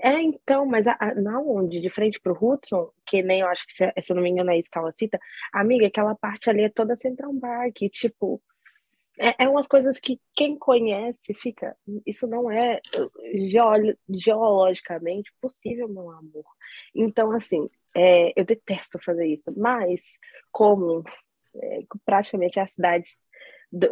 [0.00, 1.80] É, então, mas a, a, na onde?
[1.80, 4.50] De frente pro Hudson, que nem eu acho que, se, se eu não me engano,
[4.52, 5.18] é isso que ela cita,
[5.52, 8.40] amiga, aquela parte ali é toda Central Park, tipo,
[9.18, 11.76] é, é umas coisas que quem conhece fica.
[12.06, 12.80] Isso não é
[13.48, 16.44] geolo, geologicamente possível, meu amor.
[16.94, 20.18] Então, assim, é, eu detesto fazer isso, mas
[20.50, 21.04] como
[21.54, 23.16] é, praticamente é a cidade
[23.70, 23.88] do,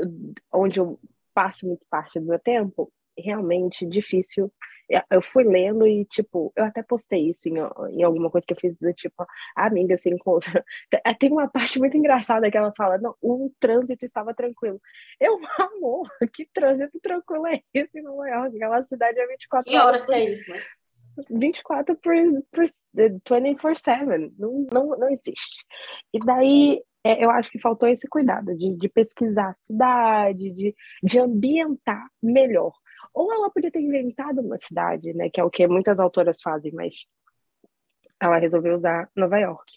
[0.53, 0.99] onde eu
[1.35, 4.53] passo muito parte do meu tempo, realmente difícil
[5.11, 7.55] eu fui lendo e, tipo, eu até postei isso em,
[7.97, 9.25] em alguma coisa que eu fiz, do tipo,
[9.57, 10.65] a amiga se encontra.
[11.19, 14.81] Tem uma parte muito engraçada que ela fala: não, o trânsito estava tranquilo.
[15.21, 18.57] Eu, amor, que trânsito tranquilo é esse em Nova York?
[18.57, 19.81] Aquela cidade é 24 horas.
[19.81, 20.63] Que horas que é isso, né?
[21.31, 22.15] 24 por,
[22.51, 22.65] por
[22.97, 25.65] 24-7, não, não, não existe.
[26.15, 30.75] E daí é, eu acho que faltou esse cuidado de, de pesquisar a cidade, de,
[31.03, 32.73] de ambientar melhor.
[33.13, 35.29] Ou ela podia ter inventado uma cidade, né?
[35.31, 37.07] Que é o que muitas autoras fazem, mas
[38.21, 39.73] ela resolveu usar Nova York.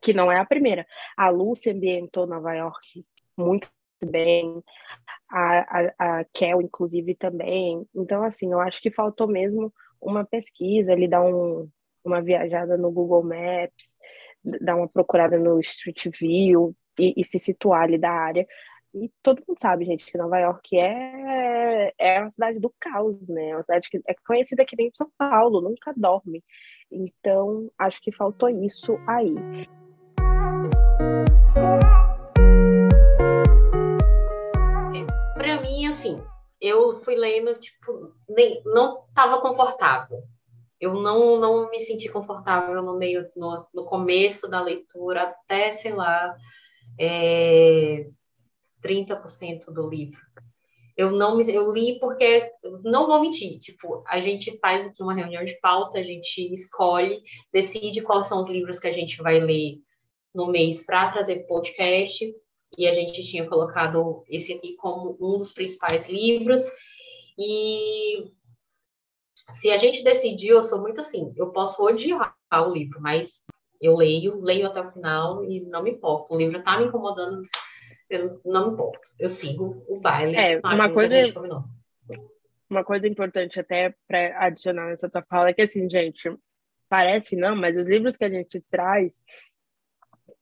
[0.00, 0.86] Que não é a primeira.
[1.16, 3.04] A Lucy ambientou Nova York
[3.36, 3.68] muito
[4.04, 4.62] bem.
[5.30, 7.86] A, a, a Kel, inclusive, também.
[7.94, 11.68] Então, assim, eu acho que faltou mesmo uma pesquisa, ele dá um,
[12.04, 13.96] uma viajada no Google Maps,
[14.44, 18.46] dar uma procurada no Street View e, e se situar ali da área
[18.94, 23.50] e todo mundo sabe, gente, que Nova York é, é uma cidade do caos, né?
[23.50, 26.42] É uma cidade que é conhecida que nem São Paulo, nunca dorme.
[26.90, 29.34] Então, acho que faltou isso aí.
[35.34, 36.22] Para mim, assim,
[36.60, 40.22] eu fui lendo, tipo, nem, não estava confortável.
[40.80, 45.92] Eu não, não me senti confortável no meio, no, no começo da leitura, até, sei
[45.92, 46.36] lá,
[46.98, 48.08] é,
[48.82, 50.20] 30% do livro.
[50.96, 52.50] Eu não me, eu li porque
[52.82, 57.22] não vou mentir, tipo, a gente faz aqui uma reunião de pauta, a gente escolhe,
[57.52, 59.78] decide quais são os livros que a gente vai ler
[60.34, 62.34] no mês para trazer podcast,
[62.76, 66.62] e a gente tinha colocado esse aqui como um dos principais livros.
[67.38, 68.32] E
[69.34, 73.44] se a gente decidiu, eu sou muito assim, eu posso odiar o livro, mas
[73.80, 76.34] eu leio, leio até o final e não me importa.
[76.34, 77.42] O livro está me incomodando
[78.08, 79.00] eu não me importo.
[79.18, 80.36] Eu sigo o baile.
[80.36, 81.16] É, uma coisa.
[82.70, 86.30] Uma coisa importante até para adicionar nessa tua fala é que assim, gente,
[86.86, 89.22] parece não, mas os livros que a gente traz,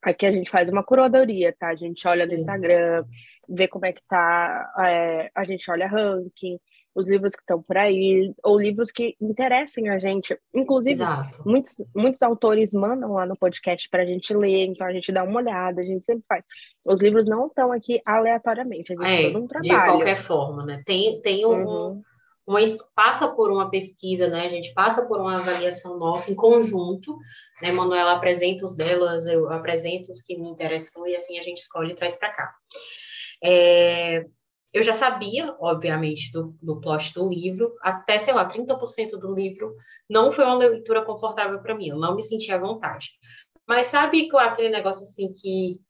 [0.03, 1.69] Aqui a gente faz uma curadoria, tá?
[1.69, 3.05] A gente olha no Instagram,
[3.49, 6.61] vê como é que tá, é, a gente olha ranking,
[6.97, 10.37] os livros que estão por aí, ou livros que interessem a gente.
[10.55, 11.05] Inclusive,
[11.45, 15.23] muitos, muitos autores mandam lá no podcast para a gente ler, então a gente dá
[15.23, 16.43] uma olhada, a gente sempre faz.
[16.83, 19.69] Os livros não estão aqui aleatoriamente, a gente é, todo um trabalho.
[19.69, 20.83] De qualquer forma, né?
[20.87, 21.67] Tem, tem um.
[21.67, 22.03] Uhum
[22.47, 22.61] uma,
[22.95, 24.47] passa por uma pesquisa, né?
[24.47, 27.19] A gente passa por uma avaliação nossa em conjunto,
[27.61, 27.73] né?
[27.73, 31.93] Manuela apresenta os delas, eu apresento os que me interessam e assim a gente escolhe
[31.93, 32.55] e traz para cá.
[33.43, 34.25] É,
[34.77, 39.75] eu já sabia, obviamente, do, do plot do livro, até, sei lá, 30% do livro
[40.07, 43.13] não foi uma leitura confortável para mim, eu não me senti à vontade.
[43.67, 45.81] Mas sabe aquele negócio assim que,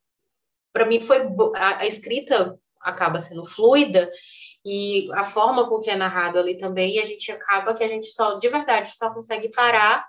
[0.72, 1.18] para mim, foi
[1.56, 4.08] a, a escrita acaba sendo fluida
[4.64, 8.06] e a forma com que é narrado ali também, a gente acaba que a gente
[8.06, 10.06] só, de verdade, só consegue parar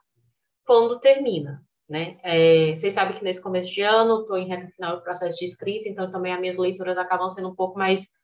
[0.64, 2.20] quando termina, né?
[2.22, 5.46] É, vocês sabem que nesse começo de ano, estou em reta final do processo de
[5.46, 8.16] escrita, então também as minhas leituras acabam sendo um pouco mais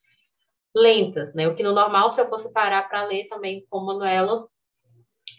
[0.76, 1.48] lentas, né?
[1.48, 4.48] O que no normal, se eu fosse parar para ler também com Manuela,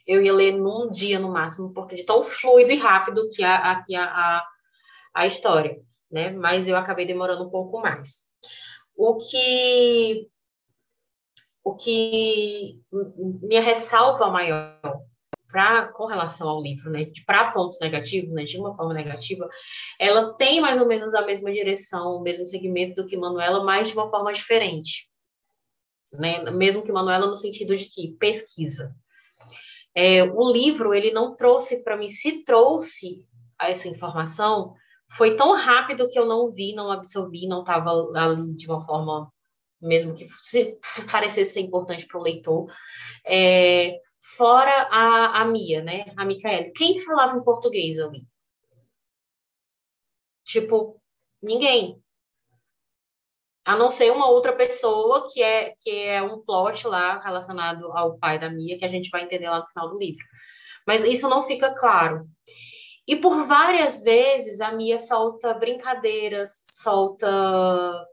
[0.06, 3.56] eu ia ler num dia no máximo, porque de tão fluido e rápido que a,
[3.56, 4.46] a, a,
[5.14, 5.80] a história,
[6.10, 6.30] né?
[6.30, 8.28] Mas eu acabei demorando um pouco mais.
[8.96, 10.28] O que
[11.64, 12.78] o que
[13.42, 14.78] minha ressalva maior
[15.48, 19.48] pra, com relação ao livro, né, para pontos negativos, né, de uma forma negativa,
[19.98, 23.88] ela tem mais ou menos a mesma direção, o mesmo segmento do que Manuela, mas
[23.88, 25.08] de uma forma diferente.
[26.18, 26.50] Né?
[26.50, 28.94] Mesmo que Manuela no sentido de que pesquisa.
[29.94, 33.24] É, o livro, ele não trouxe para mim, se trouxe
[33.60, 34.74] essa informação,
[35.10, 39.32] foi tão rápido que eu não vi, não absorvi, não estava ali de uma forma
[39.80, 40.78] mesmo que se
[41.10, 42.72] parecesse ser importante para o leitor.
[43.26, 46.06] É, fora a, a Mia, né?
[46.16, 46.70] A Micaela.
[46.74, 48.26] Quem falava em português ali?
[50.44, 51.00] Tipo,
[51.42, 52.02] ninguém.
[53.64, 58.18] A não ser uma outra pessoa que é, que é um plot lá relacionado ao
[58.18, 60.24] pai da Mia, que a gente vai entender lá no final do livro.
[60.86, 62.26] Mas isso não fica claro.
[63.06, 68.06] E por várias vezes a Mia solta brincadeiras, solta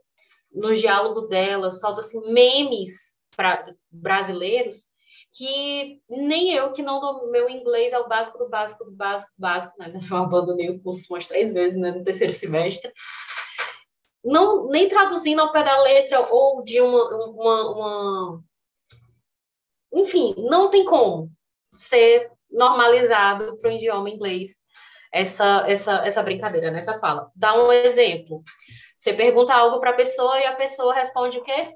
[0.54, 4.92] no diálogo dela, solta assim, memes pra, brasileiros
[5.34, 9.32] que nem eu, que não do meu inglês é o básico do básico do básico
[9.32, 9.92] do básico, né?
[10.10, 12.92] Eu abandonei o curso umas três vezes né, no terceiro semestre.
[14.24, 18.44] Não, nem traduzindo ao pé da letra ou de uma, uma, uma...
[19.92, 21.30] Enfim, não tem como
[21.76, 24.56] ser normalizado para o idioma inglês
[25.12, 27.30] essa, essa, essa brincadeira, nessa fala.
[27.34, 28.42] Dá um exemplo.
[28.96, 31.74] Você pergunta algo para a pessoa e a pessoa responde o quê?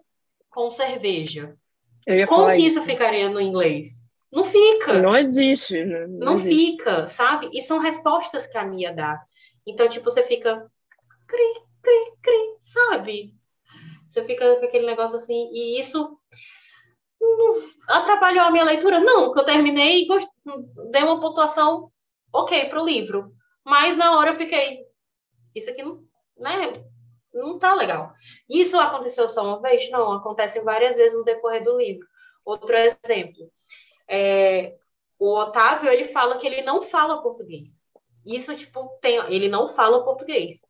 [0.49, 1.57] Com cerveja.
[2.29, 2.79] Como que isso.
[2.79, 4.01] isso ficaria no inglês?
[4.33, 5.01] Não fica.
[5.01, 5.85] Não existe.
[5.85, 6.07] Né?
[6.07, 6.55] Não, Não existe.
[6.55, 7.51] fica, sabe?
[7.53, 9.21] E são respostas que a Mia dá.
[9.67, 10.71] Então, tipo, você fica
[11.27, 13.35] cri, cri, cri, sabe?
[14.09, 16.19] Você fica com aquele negócio assim, e isso
[17.21, 17.55] não
[17.89, 19.01] atrapalhou a minha leitura?
[19.01, 20.29] Não, que eu terminei e gost...
[20.91, 21.93] dei uma pontuação
[22.33, 23.33] ok para o livro.
[23.65, 24.85] Mas na hora eu fiquei,
[25.55, 26.05] isso aqui não,
[26.37, 26.73] né?
[27.33, 28.13] não tá legal.
[28.49, 29.91] Isso aconteceu só uma vez?
[29.91, 32.07] Não, acontece várias vezes no decorrer do livro.
[32.45, 33.51] Outro exemplo,
[34.09, 34.77] é,
[35.19, 37.89] o Otávio, ele fala que ele não fala português.
[38.25, 40.65] Isso, tipo, tem, ele não fala português.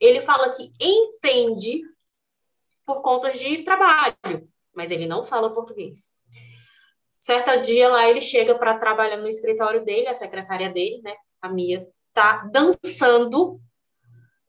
[0.00, 1.82] Ele fala que entende
[2.86, 6.14] por conta de trabalho, mas ele não fala português.
[7.20, 11.50] Certa dia lá ele chega para trabalhar no escritório dele, a secretária dele, né, a
[11.50, 13.60] Mia, tá dançando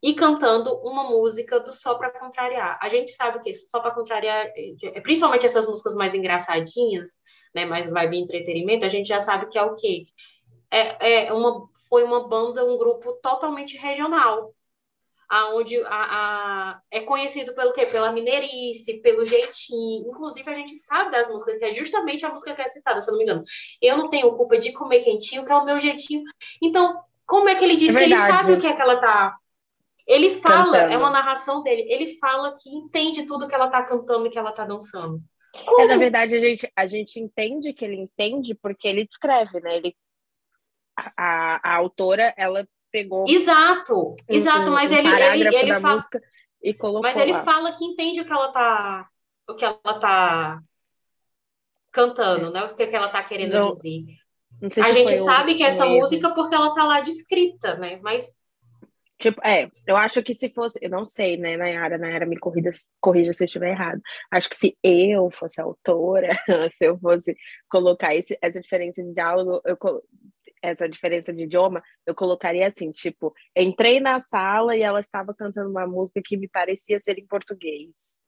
[0.02, 2.80] e cantando uma música do Só para Contrariar.
[2.82, 7.20] A gente sabe que Só para Contrariar, é, principalmente essas músicas mais engraçadinhas,
[7.54, 10.08] né, mais vibe entretenimento, a gente já sabe que é o quê?
[10.72, 14.56] É, é uma, foi uma banda, um grupo totalmente regional,
[15.32, 17.86] aonde a, a, é conhecido pelo quê?
[17.86, 20.10] Pela mineirice, pelo jeitinho.
[20.10, 23.10] Inclusive, a gente sabe das músicas, que é justamente a música que é citada, se
[23.10, 23.44] eu não me engano.
[23.82, 26.24] Eu não tenho culpa de comer quentinho, que é o meu jeitinho.
[26.62, 28.98] Então, como é que ele diz é que ele sabe o que é que ela
[28.98, 29.38] tá
[30.06, 30.94] ele fala, cantando.
[30.94, 34.38] é uma narração dele, ele fala que entende tudo que ela tá cantando e que
[34.38, 35.22] ela tá dançando.
[35.80, 39.78] É, na verdade, a gente, a gente entende que ele entende porque ele descreve, né?
[39.78, 39.96] Ele,
[41.16, 43.28] a, a autora, ela pegou.
[43.28, 46.04] Exato, exato, um, mas um ele, ele, ele fala.
[46.62, 47.44] E colocou mas ele lá.
[47.44, 49.08] fala que entende o que ela tá.
[49.50, 50.62] O que ela tá
[51.92, 52.64] cantando, né?
[52.64, 54.02] O que, que ela tá querendo não, dizer.
[54.84, 58.00] A gente sabe que essa música porque ela tá lá descrita, né?
[58.04, 58.40] Mas
[59.22, 62.72] Tipo, é, eu acho que se fosse, eu não sei, né, Nayara, Nayara me corrija,
[63.00, 64.02] corrija se eu estiver errado.
[64.32, 66.30] Acho que se eu fosse autora,
[66.74, 67.38] se eu fosse
[67.70, 69.78] colocar esse, essa diferença de diálogo, eu,
[70.62, 75.70] essa diferença de idioma, eu colocaria assim, tipo, entrei na sala e ela estava cantando
[75.70, 78.22] uma música que me parecia ser em português.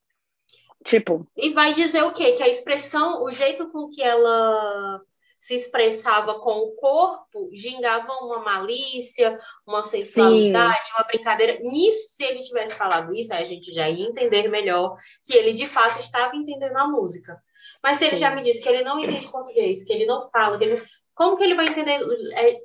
[0.84, 1.26] Tipo.
[1.38, 2.34] E vai dizer o quê?
[2.34, 5.02] Que a expressão, o jeito com que ela
[5.44, 10.94] se expressava com o corpo, gingava uma malícia, uma sensualidade, Sim.
[10.98, 11.60] uma brincadeira.
[11.60, 15.68] Nisso, se ele tivesse falado isso, a gente já ia entender melhor que ele de
[15.68, 17.38] fato estava entendendo a música.
[17.84, 18.22] Mas se ele Sim.
[18.22, 20.82] já me disse que ele não entende português, que ele não fala, que ele...
[21.14, 22.00] como que ele vai entender?
[22.36, 22.56] É,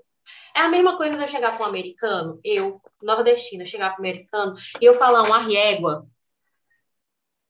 [0.57, 4.07] é a mesma coisa de eu chegar para um americano, eu, nordestina, chegar para um
[4.07, 6.07] americano e eu falar um arriégua,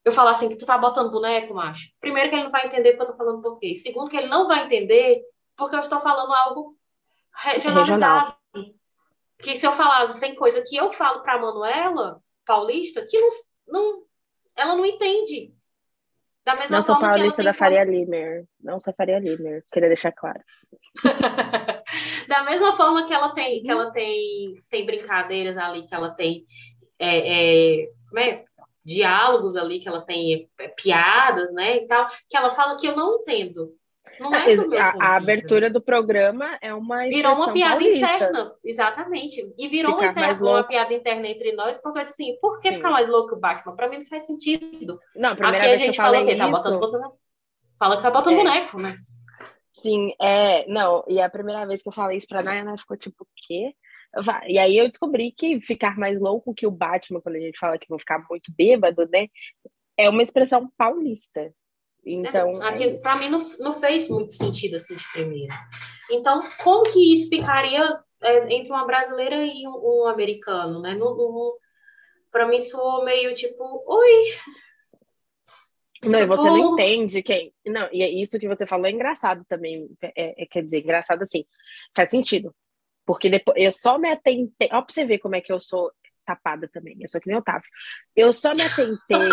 [0.03, 1.89] eu falar assim, que tu tá botando boneco, macho.
[1.99, 3.83] Primeiro que ele não vai entender porque eu tô falando português.
[3.83, 5.21] Segundo que ele não vai entender
[5.55, 6.77] porque eu estou falando algo
[7.33, 8.35] regionalizado.
[8.53, 8.75] Regional.
[9.37, 13.29] Que se eu falar, tem coisa que eu falo pra Manuela, paulista, que não,
[13.67, 14.03] não
[14.57, 15.53] ela não entende.
[16.45, 17.91] Da mesma não sou paulista da Faria coisa...
[17.91, 18.45] Limer.
[18.61, 20.41] Não sou Faria Limer, queria deixar claro.
[22.27, 26.45] da mesma forma que ela tem, que ela tem, tem brincadeiras ali, que ela tem
[26.97, 28.43] é, é, como é?
[28.83, 32.95] diálogos ali, que ela tem é, piadas, né, e tal, que ela fala que eu
[32.95, 33.73] não entendo.
[34.19, 38.15] É a, a, abertura do programa é uma Virou uma piada paulista.
[38.15, 39.53] interna, exatamente.
[39.57, 42.75] E virou uma, interna, uma, piada interna entre nós, porque assim, por que Sim.
[42.75, 43.75] ficar mais louco o Batman?
[43.75, 44.99] Pra mim não faz sentido.
[45.15, 47.13] Não, a primeira Aqui vez a gente fala que tá botando, botando,
[47.79, 48.37] fala que tá botando é.
[48.37, 48.97] boneco, né?
[49.73, 53.23] Sim, é, não, e a primeira vez que eu falei isso pra Nayana, ficou tipo,
[53.23, 53.73] o quê?
[54.47, 57.77] E aí eu descobri que ficar mais louco que o Batman, quando a gente fala
[57.77, 59.27] que vou ficar muito bêbado, né?
[59.95, 61.53] É uma expressão paulista.
[62.05, 62.61] Então.
[62.61, 65.53] Aqui, é para mim não, não fez muito sentido assim de primeira.
[66.09, 67.83] Então, como que isso ficaria
[68.23, 70.93] é, entre uma brasileira e um, um americano, né?
[70.95, 71.57] No, no
[72.31, 74.11] para mim soou meio tipo, oi.
[76.03, 77.53] Não, e você não entende quem.
[77.65, 79.89] Não, e é isso que você falou é engraçado também.
[80.01, 81.43] É, é, quer dizer, engraçado assim.
[81.95, 82.55] Faz sentido.
[83.05, 84.69] Porque depois eu só me atentei.
[84.71, 85.91] Ó, pra você ver como é que eu sou
[86.29, 86.95] tapada também.
[86.99, 87.67] Eu sou que nem Otávio.
[88.15, 89.29] Eu só me atentei.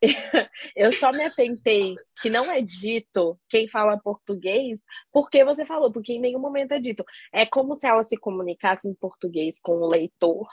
[0.74, 6.14] eu só me atentei que não é dito quem fala português, porque você falou, porque
[6.14, 7.04] em nenhum momento é dito.
[7.32, 10.48] É como se ela se comunicasse em português com o leitor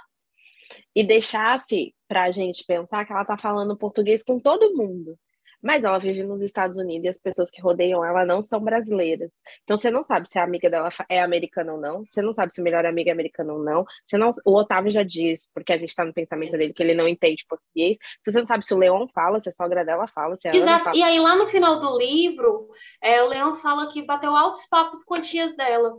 [0.95, 5.18] e deixasse para a gente pensar que ela está falando português com todo mundo.
[5.62, 9.32] Mas ela vive nos Estados Unidos e as pessoas que rodeiam ela não são brasileiras.
[9.64, 12.05] Então você não sabe se a amiga dela é americana ou não.
[12.08, 13.86] Você não sabe se o melhor amigo é americano ou não.
[14.05, 16.93] Você não o Otávio já diz, porque a gente tá no pensamento dele, que ele
[16.93, 17.97] não entende português.
[18.22, 20.58] Então, você não sabe se o Leon fala, se a sogra dela fala, se ela
[20.58, 20.86] Exato.
[20.86, 20.97] Fala.
[20.97, 22.70] E aí, lá no final do livro,
[23.01, 25.97] é, o Leon fala que bateu altos papos com tias dela.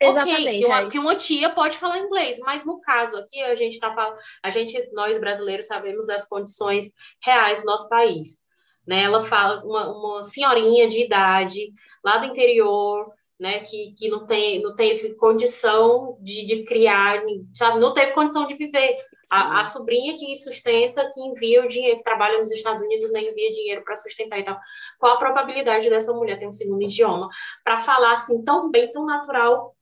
[0.00, 0.42] Exatamente.
[0.42, 3.72] Okay, que, uma, que, uma, tia pode falar inglês, mas no caso aqui a gente
[3.74, 6.92] está falando, a gente, nós brasileiros, sabemos das condições
[7.22, 8.40] reais do nosso país.
[8.86, 9.02] Né?
[9.02, 11.72] Ela fala uma, uma senhorinha de idade
[12.04, 17.22] lá do interior, né, que, que não, tem, não teve condição de, de criar,
[17.52, 18.96] sabe, não teve condição de viver.
[19.30, 23.28] A, a, sobrinha que sustenta, que envia o dinheiro, que trabalha nos Estados Unidos, nem
[23.28, 24.58] envia dinheiro para sustentar e tal.
[24.98, 27.28] Qual a probabilidade dessa mulher ter um segundo idioma
[27.62, 29.75] para falar assim tão bem, tão natural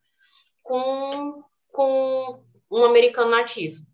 [0.64, 2.42] com, com
[2.72, 3.84] um americano nativo.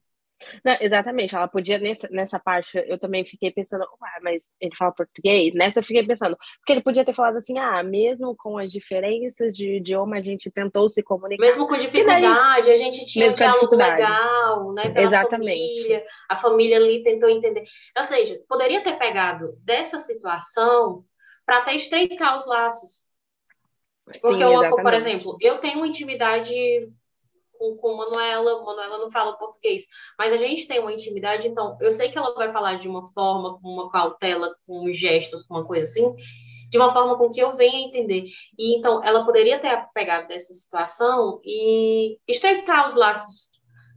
[0.64, 4.90] Não, exatamente, ela podia, nessa, nessa parte, eu também fiquei pensando, ah, mas ele fala
[4.90, 5.52] português?
[5.52, 9.52] Nessa eu fiquei pensando, porque ele podia ter falado assim, ah, mesmo com as diferenças
[9.52, 11.44] de idioma, a gente tentou se comunicar.
[11.44, 12.22] Mesmo com dificuldade,
[12.66, 15.58] daí, a gente tinha um diálogo legal, né, pela exatamente.
[15.58, 17.64] família, a família ali tentou entender.
[17.98, 21.04] Ou seja, poderia ter pegado dessa situação
[21.44, 23.09] para até estreitar os laços,
[24.20, 26.54] porque, Sim, eu, por exemplo, eu tenho intimidade
[27.60, 29.84] com, com Manuela, Manuela não fala português,
[30.18, 33.06] mas a gente tem uma intimidade, então eu sei que ela vai falar de uma
[33.08, 36.14] forma, com uma cautela, com gestos, com uma coisa assim,
[36.70, 38.24] de uma forma com que eu venha entender.
[38.58, 43.50] E então ela poderia ter pegado dessa situação e estreitar os laços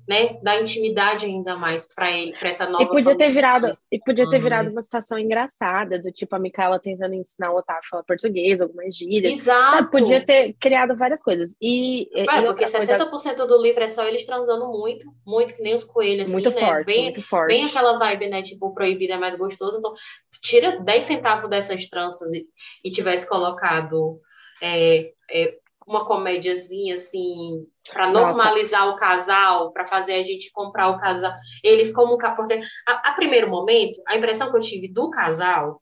[0.07, 2.83] né, dar intimidade ainda mais para ele, para essa nova.
[2.83, 4.43] E podia ter virado, e podia ter uhum.
[4.43, 8.59] virado uma situação engraçada, do tipo a Micaela tentando ensinar o Otávio a falar português,
[8.59, 9.31] algumas gírias.
[9.33, 9.77] Exato.
[9.77, 9.91] Sabe?
[9.91, 11.55] Podia ter criado várias coisas.
[11.61, 13.45] E, é, e porque 60% coisa...
[13.45, 16.59] do livro é só eles transando muito, muito que nem os coelhos assim, muito né?
[16.59, 17.49] Forte, bem, muito forte.
[17.49, 19.93] Bem aquela vibe, né, tipo proibida é mais gostoso, então
[20.41, 22.45] tira 10 centavos dessas tranças e,
[22.83, 24.19] e tivesse colocado
[24.61, 28.93] é, é, uma comédiazinha assim para normalizar Nossa.
[28.93, 31.33] o casal, para fazer a gente comprar o casal.
[31.63, 35.81] Eles como porque a, a, primeiro momento a impressão que eu tive do casal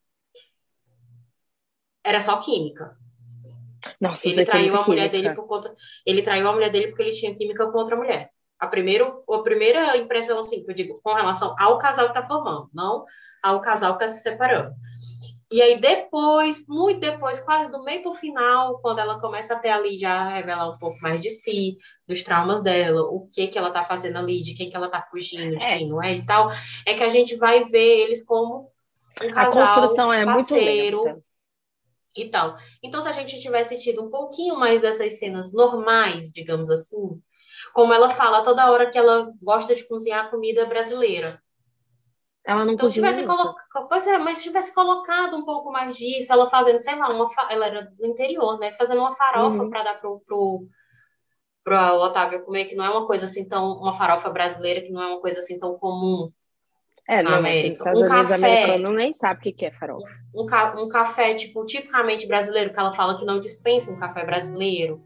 [2.03, 2.97] era só química.
[3.99, 5.73] Nossa, ele traiu a mulher dele por conta,
[6.05, 8.29] ele traiu a mulher dele porque ele tinha química com outra mulher.
[8.59, 12.23] A primeiro, a primeira impressão assim que eu digo com relação ao casal que está
[12.23, 13.05] formando, não
[13.43, 14.75] ao casal que está se separando.
[15.51, 19.59] E aí depois, muito depois, quase do meio para o final, quando ela começa a
[19.59, 21.77] ter ali já revelar um pouco mais de si,
[22.07, 25.01] dos traumas dela, o que que ela tá fazendo ali, de quem que ela tá
[25.01, 25.77] fugindo, de é.
[25.77, 26.49] quem não é e tal,
[26.87, 28.71] é que a gente vai ver eles como
[29.21, 31.23] um casal, a construção é parceiro, muito lenta.
[32.15, 32.57] e tal.
[32.81, 37.21] Então, se a gente tivesse tido um pouquinho mais dessas cenas normais, digamos assim,
[37.73, 41.41] como ela fala toda hora que ela gosta de cozinhar comida brasileira,
[42.45, 46.49] ela não então, tivesse colocado, pois é, mas tivesse colocado um pouco mais disso, ela
[46.49, 48.71] fazendo, sei lá, uma ela era do interior, né?
[48.73, 49.69] Fazendo uma farofa uhum.
[49.69, 50.67] para dar pro, pro,
[51.63, 55.01] pro Otávio comer, que não é uma coisa assim tão, uma farofa brasileira, que não
[55.01, 56.31] é uma coisa assim tão comum.
[57.07, 57.91] É, na América.
[57.95, 60.07] Um café, não nem sabe o que é farofa.
[60.33, 60.45] Um,
[60.83, 65.03] um café, tipo, tipicamente brasileiro, que ela fala que não dispensa um café brasileiro.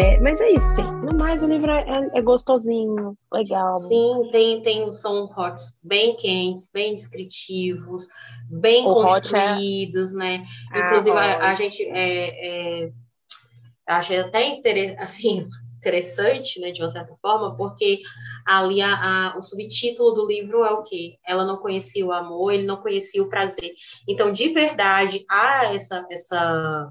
[0.00, 0.82] É, mas é isso, sim.
[0.82, 3.74] No mais, o livro é, é, gostosinho, legal.
[3.74, 8.08] Sim, tem, tem são hots bem quentes, bem descritivos,
[8.48, 10.16] bem o é construídos, é...
[10.16, 10.44] né?
[10.72, 12.92] Ah, Inclusive, a, a, gente é, é,
[13.86, 14.96] achei até inter...
[14.98, 15.46] assim,
[15.76, 18.00] interessante, né, de uma certa forma, porque
[18.46, 21.18] ali a, a, o subtítulo do livro é o quê?
[21.26, 23.72] Ela não conhecia o amor, ele não conhecia o prazer.
[24.08, 26.90] Então, de verdade, há essa essa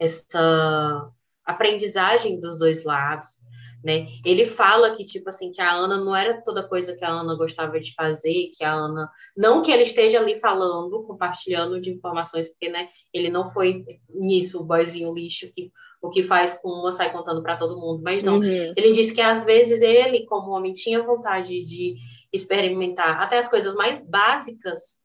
[0.00, 1.12] essa
[1.44, 3.40] aprendizagem dos dois lados,
[3.84, 4.06] né?
[4.24, 7.34] Ele fala que tipo assim que a Ana não era toda coisa que a Ana
[7.34, 12.48] gostava de fazer, que a Ana não que ele esteja ali falando, compartilhando de informações,
[12.48, 16.90] porque né, ele não foi nisso o boizinho lixo que o que faz com uma
[16.90, 18.34] sai contando para todo mundo, mas não.
[18.34, 18.72] Uhum.
[18.76, 21.94] Ele disse que às vezes ele, como homem, tinha vontade de
[22.32, 25.00] experimentar até as coisas mais básicas,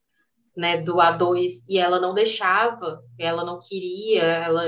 [0.55, 4.63] né, do A2 e ela não deixava, ela não queria, ela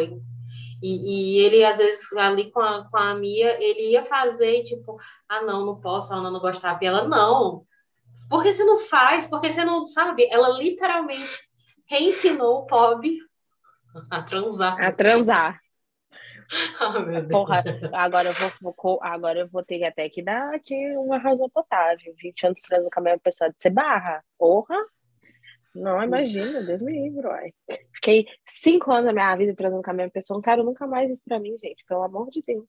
[0.81, 4.97] e, e, ele, às vezes, ali com a, com a Mia, ele ia fazer, tipo,
[5.27, 6.79] ah, não, não posso, a Ana não gostava.
[6.81, 7.65] E ela, não,
[8.29, 9.27] por que você não faz?
[9.27, 10.27] Porque você não sabe?
[10.31, 11.49] Ela literalmente
[11.87, 13.17] reensinou o Bob
[14.09, 14.81] a transar.
[14.81, 15.59] A transar.
[16.81, 17.63] oh, Porra,
[17.93, 22.13] agora eu vou, vou, agora eu vou ter até que dar aqui uma razão potável.
[22.17, 24.23] 20 anos transando com a mesma pessoa de ser barra.
[24.37, 24.75] Porra!
[25.73, 27.53] Não, imagina, Deus me livre, uai.
[27.93, 31.11] Fiquei cinco anos da minha vida trazendo com a mesma pessoa, não quero nunca mais
[31.11, 32.67] isso pra mim, gente, pelo amor de Deus.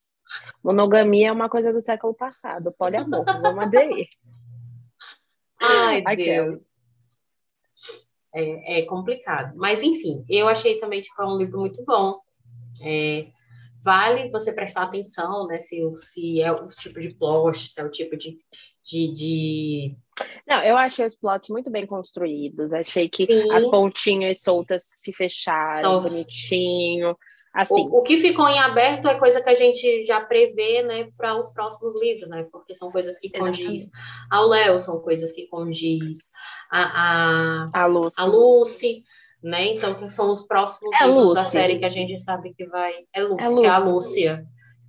[0.62, 4.07] Monogamia é uma coisa do século passado, poliamor, vamos aderir.
[5.61, 6.61] Ai, Deus.
[8.34, 9.55] É, é, complicado.
[9.57, 12.20] Mas, enfim, eu achei também, tipo, é um livro muito bom.
[12.82, 13.26] É,
[13.82, 17.90] vale você prestar atenção, né, se, se é o tipo de plot, se é o
[17.90, 18.38] tipo de,
[18.85, 19.97] de, de
[20.47, 22.72] não, eu achei os plots muito bem construídos.
[22.72, 23.51] Achei que Sim.
[23.53, 26.01] as pontinhas soltas se fecharam Só...
[26.01, 27.16] bonitinho.
[27.53, 27.89] Assim.
[27.89, 31.37] O, o, que ficou em aberto é coisa que a gente já prevê, né, para
[31.37, 32.47] os próximos livros, né?
[32.51, 33.91] Porque são coisas que condiz
[34.31, 36.31] ao Léo, são coisas que condiz
[36.70, 38.14] a, a, a, Lucy.
[38.16, 39.05] a Lucy,
[39.43, 39.64] né?
[39.64, 41.35] Então, que são os próximos é livros Lucy.
[41.35, 42.95] da série que a gente sabe que vai.
[43.12, 44.47] É Lucy, é que é a Lúcia.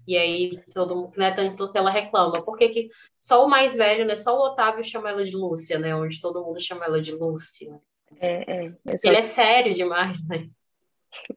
[0.07, 2.41] E aí todo mundo, né, tanto que ela reclama.
[2.41, 2.89] Porque que
[3.19, 4.15] só o mais velho, né?
[4.15, 5.95] Só o Otávio chama ela de Lúcia, né?
[5.95, 7.79] Onde todo mundo chama ela de Lúcia.
[8.19, 8.97] É, é.
[8.97, 9.07] Só...
[9.07, 10.47] Ele é sério demais, né?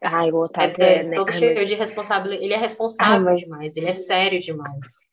[0.02, 1.14] Ai, o Otávio é, é né?
[1.14, 2.44] todo cheio de responsabilidade.
[2.44, 3.40] Ele é responsável Ai, mas...
[3.40, 5.04] demais, ele é sério demais.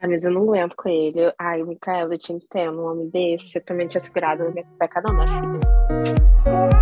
[0.00, 1.32] Ah, mas eu não aguento com ele.
[1.36, 5.00] Ai, Micaela, eu te entendo, um homem desse, eu também tinha segurado na minha peca,
[5.00, 6.77] não, filha.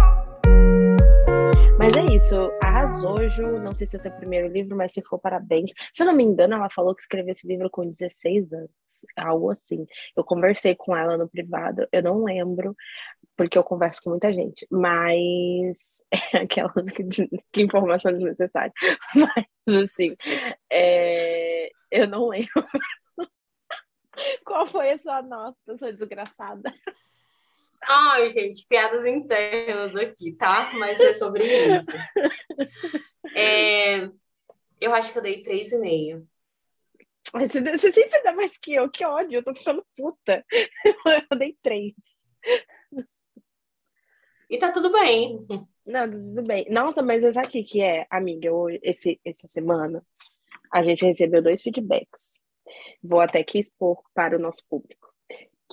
[2.16, 3.58] Isso, arrasou, Ju.
[3.58, 5.72] Não sei se é o primeiro livro, mas se for, parabéns.
[5.92, 8.70] Se eu não me engano, ela falou que escreveu esse livro com 16 anos,
[9.14, 9.84] algo assim.
[10.16, 12.74] Eu conversei com ela no privado, eu não lembro,
[13.36, 16.02] porque eu converso com muita gente, mas
[16.32, 17.04] aquelas que,
[17.52, 18.72] que informação desnecessária.
[19.66, 20.16] Mas, assim,
[20.72, 22.48] é, eu não lembro.
[24.42, 26.72] Qual foi a sua nota, sua desgraçada?
[27.89, 30.72] Ai, gente, piadas internas aqui, tá?
[30.74, 31.87] Mas é sobre isso.
[33.34, 34.09] É,
[34.80, 36.26] eu acho que eu dei 3,5.
[37.78, 40.45] Você sempre dá mais que eu, que ódio, eu tô ficando puta.
[41.30, 41.93] Eu dei 3.
[44.49, 45.45] E tá tudo bem.
[45.84, 46.66] Não, tudo bem.
[46.70, 48.53] Nossa, mas sabe o que, é, amiga?
[48.53, 50.05] Hoje, esse, essa semana,
[50.72, 52.41] a gente recebeu dois feedbacks.
[53.03, 55.12] Vou até aqui expor para o nosso público.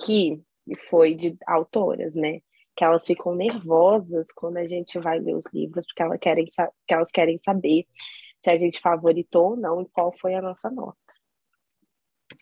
[0.04, 0.42] Que
[0.88, 2.40] foi de autoras, né?
[2.76, 6.94] Que elas ficam nervosas quando a gente vai ler os livros, porque elas querem, que
[6.94, 7.86] elas querem saber
[8.42, 10.98] se a gente favoritou ou não e qual foi a nossa nota.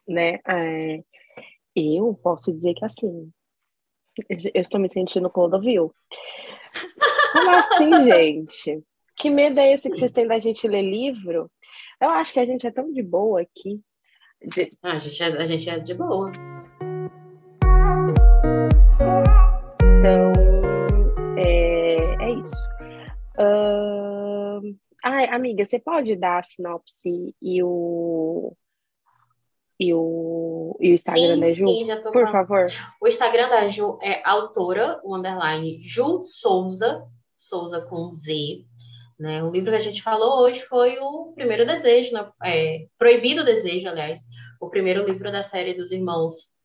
[0.08, 0.40] Né?
[0.48, 1.02] É,
[1.76, 3.32] eu posso dizer que assim,
[4.54, 5.94] eu estou me sentindo Clodovil.
[7.32, 8.84] Como assim, gente?
[9.16, 11.50] Que medo é esse que vocês têm da gente ler livro?
[12.00, 13.80] Eu acho que a gente é tão de boa aqui.
[14.40, 14.76] De...
[14.82, 16.30] Ah, a, gente é, a gente é de boa.
[20.02, 20.32] Então,
[21.38, 22.56] é, é isso.
[23.38, 28.52] Uh, ai, amiga, você pode dar a sinopse e o,
[29.78, 31.68] e o, e o Instagram sim, da Ju?
[31.68, 32.32] Sim, já tô Por falando.
[32.32, 32.64] favor.
[33.00, 38.64] O Instagram da Ju é autora, o underline, Ju Souza, Souza com Z.
[39.20, 39.40] Né?
[39.44, 42.28] O livro que a gente falou hoje foi o Primeiro Desejo, né?
[42.42, 44.22] é, Proibido Desejo, aliás,
[44.60, 46.60] o primeiro livro da série dos irmãos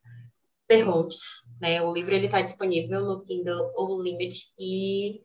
[0.67, 1.46] Perrontes.
[1.61, 1.81] Né?
[1.81, 5.21] O livro está disponível no Kindle Unlimited e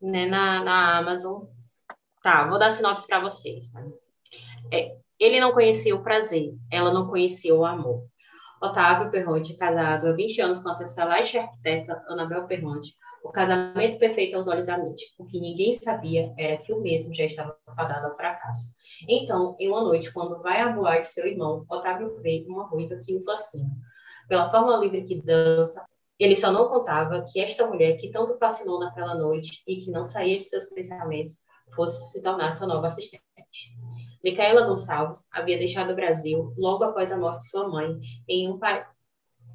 [0.00, 1.44] né, na, na Amazon.
[2.22, 3.72] Tá, vou dar sinopse para vocês.
[3.72, 3.90] Né?
[4.72, 8.06] É, ele não conhecia o prazer, ela não conhecia o amor.
[8.62, 14.36] Otávio Perronte, casado há 20 anos com a socialite arquiteta Anabel Perronte, o casamento perfeito
[14.36, 15.14] aos olhos da mente.
[15.18, 18.74] O que ninguém sabia era que o mesmo já estava fadado ao fracasso.
[19.08, 23.14] Então, em uma noite, quando vai à boate seu irmão, Otávio vê uma ruiva que
[23.14, 23.70] o fascina.
[24.28, 25.84] Pela forma livre que dança,
[26.18, 30.04] ele só não contava que esta mulher que tanto fascinou naquela noite e que não
[30.04, 31.42] saía de seus pensamentos
[31.74, 33.22] fosse se tornar sua nova assistente.
[34.22, 37.98] Micaela Gonçalves havia deixado o Brasil logo após a morte de sua mãe
[38.28, 38.58] em um,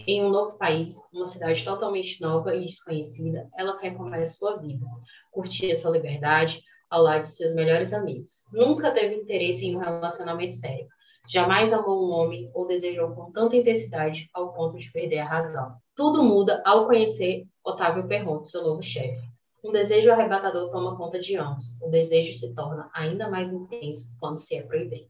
[0.06, 3.50] em um novo país, uma cidade totalmente nova e desconhecida.
[3.58, 4.86] Ela quer começar sua vida,
[5.32, 8.46] curtir a sua liberdade ao lado de seus melhores amigos.
[8.52, 10.88] Nunca teve interesse em um relacionamento sério.
[11.32, 15.76] Jamais amou um homem ou desejou com tanta intensidade ao ponto de perder a razão.
[15.96, 19.22] Tudo muda ao conhecer Otávio Perronto, seu novo chefe.
[19.64, 21.80] Um desejo arrebatador toma conta de ambos.
[21.84, 25.06] O desejo se torna ainda mais intenso quando se é proibido.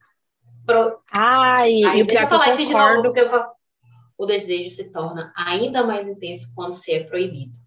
[0.66, 1.00] Pro...
[1.10, 3.54] Ai, Aí, deixa eu falar isso de novo, porque eu falo...
[4.18, 7.58] o desejo se torna ainda mais intenso quando se é proibido.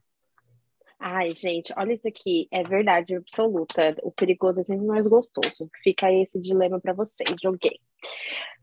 [1.01, 3.97] Ai, gente, olha isso aqui, é verdade absoluta.
[4.03, 5.71] O perigoso é sempre mais gostoso.
[5.83, 7.81] Fica aí esse dilema para vocês, joguei.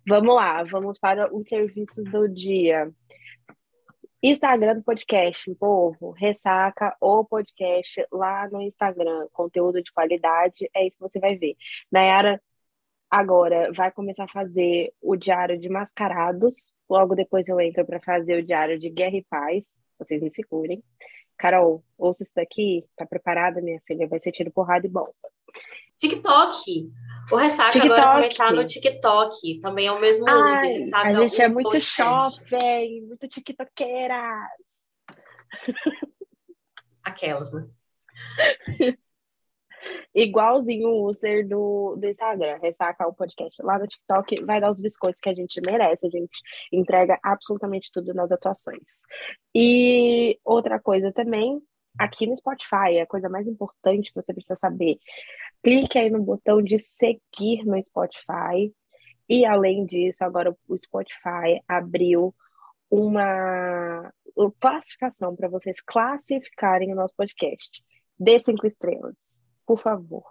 [0.07, 2.91] Vamos lá, vamos para os serviços do dia.
[4.21, 10.97] Instagram do podcast, povo, ressaca o podcast lá no Instagram, conteúdo de qualidade, é isso
[10.97, 11.55] que você vai ver.
[11.91, 12.41] Nayara
[13.09, 18.39] agora vai começar a fazer o diário de mascarados, logo depois eu entro para fazer
[18.41, 20.83] o diário de guerra e paz, vocês me segurem.
[21.37, 24.07] Carol, ouça isso daqui, tá preparada, minha filha?
[24.07, 25.13] Vai ser tiro, porrada e bomba.
[25.99, 26.91] TikTok.
[27.31, 27.99] O Ressaca TikTok.
[27.99, 29.59] agora também tá no TikTok.
[29.59, 30.95] Também é o mesmo Ai, uso.
[30.95, 34.49] A gente é muito shopping, muito tiktoqueiras.
[37.03, 37.67] Aquelas, né?
[40.13, 44.81] Igualzinho o user do, do Instagram, ressaca o podcast lá no TikTok, vai dar os
[44.81, 46.41] biscoitos que a gente merece, a gente
[46.71, 49.03] entrega absolutamente tudo nas atuações.
[49.55, 51.61] E outra coisa também,
[51.97, 54.99] aqui no Spotify, a coisa mais importante que você precisa saber,
[55.63, 58.73] clique aí no botão de seguir no Spotify.
[59.27, 62.33] E além disso, agora o Spotify abriu
[62.89, 64.11] uma
[64.59, 67.83] classificação para vocês classificarem o nosso podcast.
[68.19, 70.23] Dê cinco estrelas, por favor.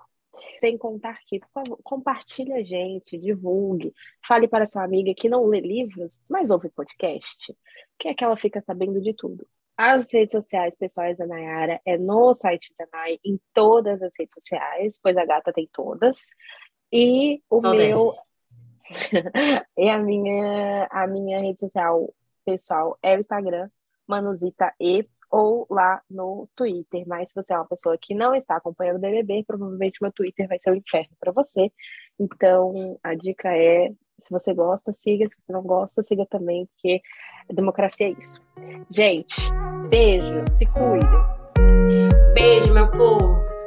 [0.60, 3.92] Sem contar que, por favor, compartilhe a gente, divulgue,
[4.26, 7.56] fale para sua amiga que não lê livros, mas ouve podcast,
[7.98, 9.46] que é que ela fica sabendo de tudo.
[9.80, 14.34] As redes sociais pessoais da Nayara é no site da Nay, em todas as redes
[14.34, 16.18] sociais, pois a gata tem todas.
[16.92, 18.10] E o Só meu.
[19.78, 22.12] e a minha, a minha rede social
[22.44, 23.70] pessoal é o Instagram,
[24.04, 27.04] Manuzita E, ou lá no Twitter.
[27.06, 30.48] Mas se você é uma pessoa que não está acompanhando o BBB, provavelmente meu Twitter
[30.48, 31.70] vai ser um inferno para você.
[32.18, 35.28] Então, a dica é se você gosta, siga.
[35.28, 37.00] Se você não gosta, siga também, porque
[37.50, 38.40] democracia é isso.
[38.90, 39.36] Gente,
[39.88, 41.28] beijo, se cuidem.
[42.34, 43.57] Beijo, meu povo.